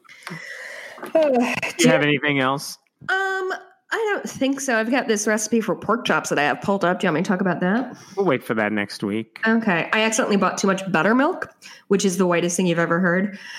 [1.79, 2.79] Do you have anything else?
[3.03, 3.53] Um,
[3.91, 4.77] I don't think so.
[4.77, 7.01] I've got this recipe for pork chops that I have pulled up.
[7.01, 7.97] Do you want me to talk about that?
[8.17, 9.41] We'll wait for that next week.
[9.47, 9.89] Okay.
[9.93, 11.49] I accidentally bought too much buttermilk,
[11.89, 13.39] which is the whitest thing you've ever heard.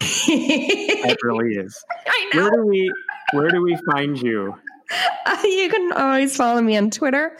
[0.00, 1.84] it really is.
[2.06, 2.42] I know.
[2.42, 2.92] Where do we
[3.32, 4.54] where do we find you?
[5.44, 7.36] you can always follow me on Twitter.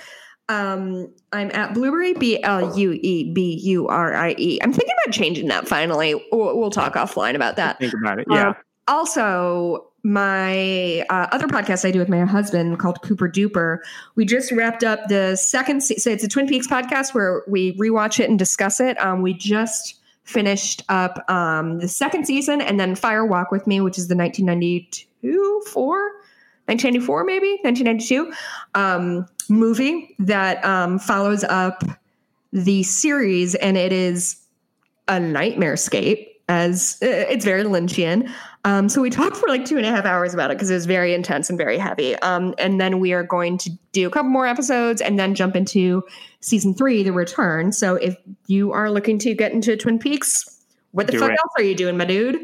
[0.48, 4.58] Um, I'm at Blueberry, B L U E B U R I E.
[4.62, 6.14] I'm thinking about changing that finally.
[6.32, 7.78] We'll, we'll talk offline about that.
[7.78, 8.26] Think about it.
[8.28, 8.48] Yeah.
[8.48, 8.54] Um,
[8.88, 13.78] also, my uh, other podcast I do with my husband called Cooper Duper,
[14.16, 17.76] we just wrapped up the second se- so it's a Twin Peaks podcast where we
[17.76, 19.00] rewatch it and discuss it.
[19.00, 23.80] Um, we just finished up um, the second season and then Fire Walk with Me,
[23.80, 26.10] which is the 1992, 4,
[26.70, 28.32] 1994 maybe, 1992
[28.74, 31.84] um, movie that um, follows up
[32.52, 34.40] the series and it is
[35.08, 38.28] a nightmare scape as uh, it's very Lynchian.
[38.64, 40.74] Um, so we talked for like two and a half hours about it because it
[40.74, 42.16] was very intense and very heavy.
[42.16, 45.54] Um, and then we are going to do a couple more episodes and then jump
[45.56, 46.02] into
[46.40, 47.72] season three, The Return.
[47.72, 48.16] So if
[48.48, 50.60] you are looking to get into Twin Peaks,
[50.90, 51.38] what the Do fuck it.
[51.38, 52.40] else are you doing, my dude?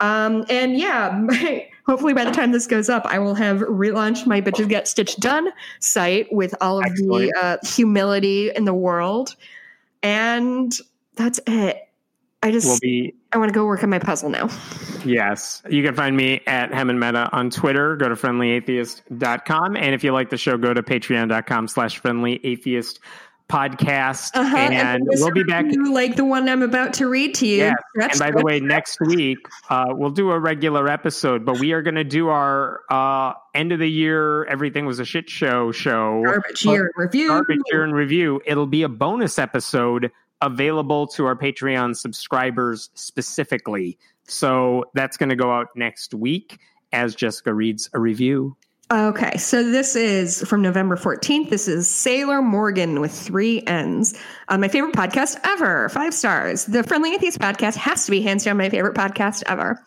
[0.00, 1.26] Um, and yeah,
[1.88, 5.20] hopefully by the time this goes up, I will have relaunched my Bitches Get Stitched
[5.20, 5.48] Done
[5.80, 7.32] site with all of Excellent.
[7.32, 9.34] the uh, humility in the world.
[10.02, 10.72] And
[11.16, 11.88] that's it.
[12.42, 14.48] I just We'll be I want to go work on my puzzle now.
[15.04, 15.62] yes.
[15.68, 17.96] You can find me at Hemant Mehta on Twitter.
[17.96, 19.76] Go to friendlyatheist.com.
[19.76, 23.00] And if you like the show, go to patreon.com slash friendly atheist
[23.48, 24.30] podcast.
[24.34, 24.56] Uh-huh.
[24.56, 27.72] And we'll be back review, like the one I'm about to read to you.
[27.96, 28.12] Yes.
[28.12, 29.38] And by the way, next week
[29.70, 33.72] uh, we'll do a regular episode, but we are going to do our uh, end
[33.72, 34.44] of the year.
[34.44, 36.22] Everything was a shit show show.
[36.24, 37.28] garbage year in review.
[37.28, 38.40] Garbage year in review.
[38.46, 43.98] It'll be a bonus episode available to our Patreon subscribers specifically.
[44.24, 46.58] So that's going to go out next week
[46.92, 48.56] as Jessica reads a review.
[48.90, 51.50] Okay, so this is from November 14th.
[51.50, 54.14] This is Sailor Morgan with three N's.
[54.48, 55.90] Uh, my favorite podcast ever.
[55.90, 56.64] Five stars.
[56.64, 59.78] The Friendly Atheist podcast has to be hands down my favorite podcast ever.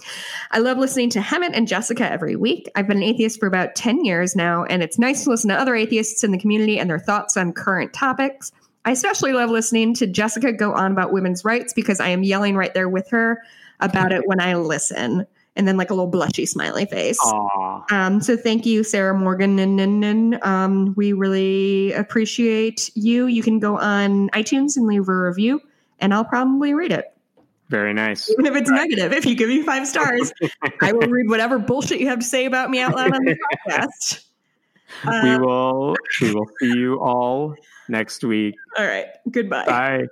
[0.52, 2.70] I love listening to Hemant and Jessica every week.
[2.76, 5.60] I've been an atheist for about 10 years now, and it's nice to listen to
[5.60, 8.52] other atheists in the community and their thoughts on current topics.
[8.86, 12.56] I especially love listening to Jessica go on about women's rights because I am yelling
[12.56, 13.42] right there with her
[13.80, 15.26] about it when I listen.
[15.58, 17.20] And then like a little blushy smiley face.
[17.22, 17.84] Aw.
[17.92, 23.28] Um, so thank you, Sarah Morgan, and, and, and um, we really appreciate you.
[23.28, 25.60] You can go on iTunes and leave a review,
[26.00, 27.06] and I'll probably read it,
[27.68, 28.30] Very nice.
[28.30, 29.12] even if it's negative.
[29.12, 30.32] If you give me five stars,
[30.82, 33.36] I will read whatever bullshit you have to say about me out loud on the
[33.68, 34.24] podcast.
[35.06, 37.56] we Um, will we will see you all
[37.90, 38.56] next week.
[38.78, 39.08] all right.
[39.30, 39.66] Goodbye.
[39.66, 40.06] Bye.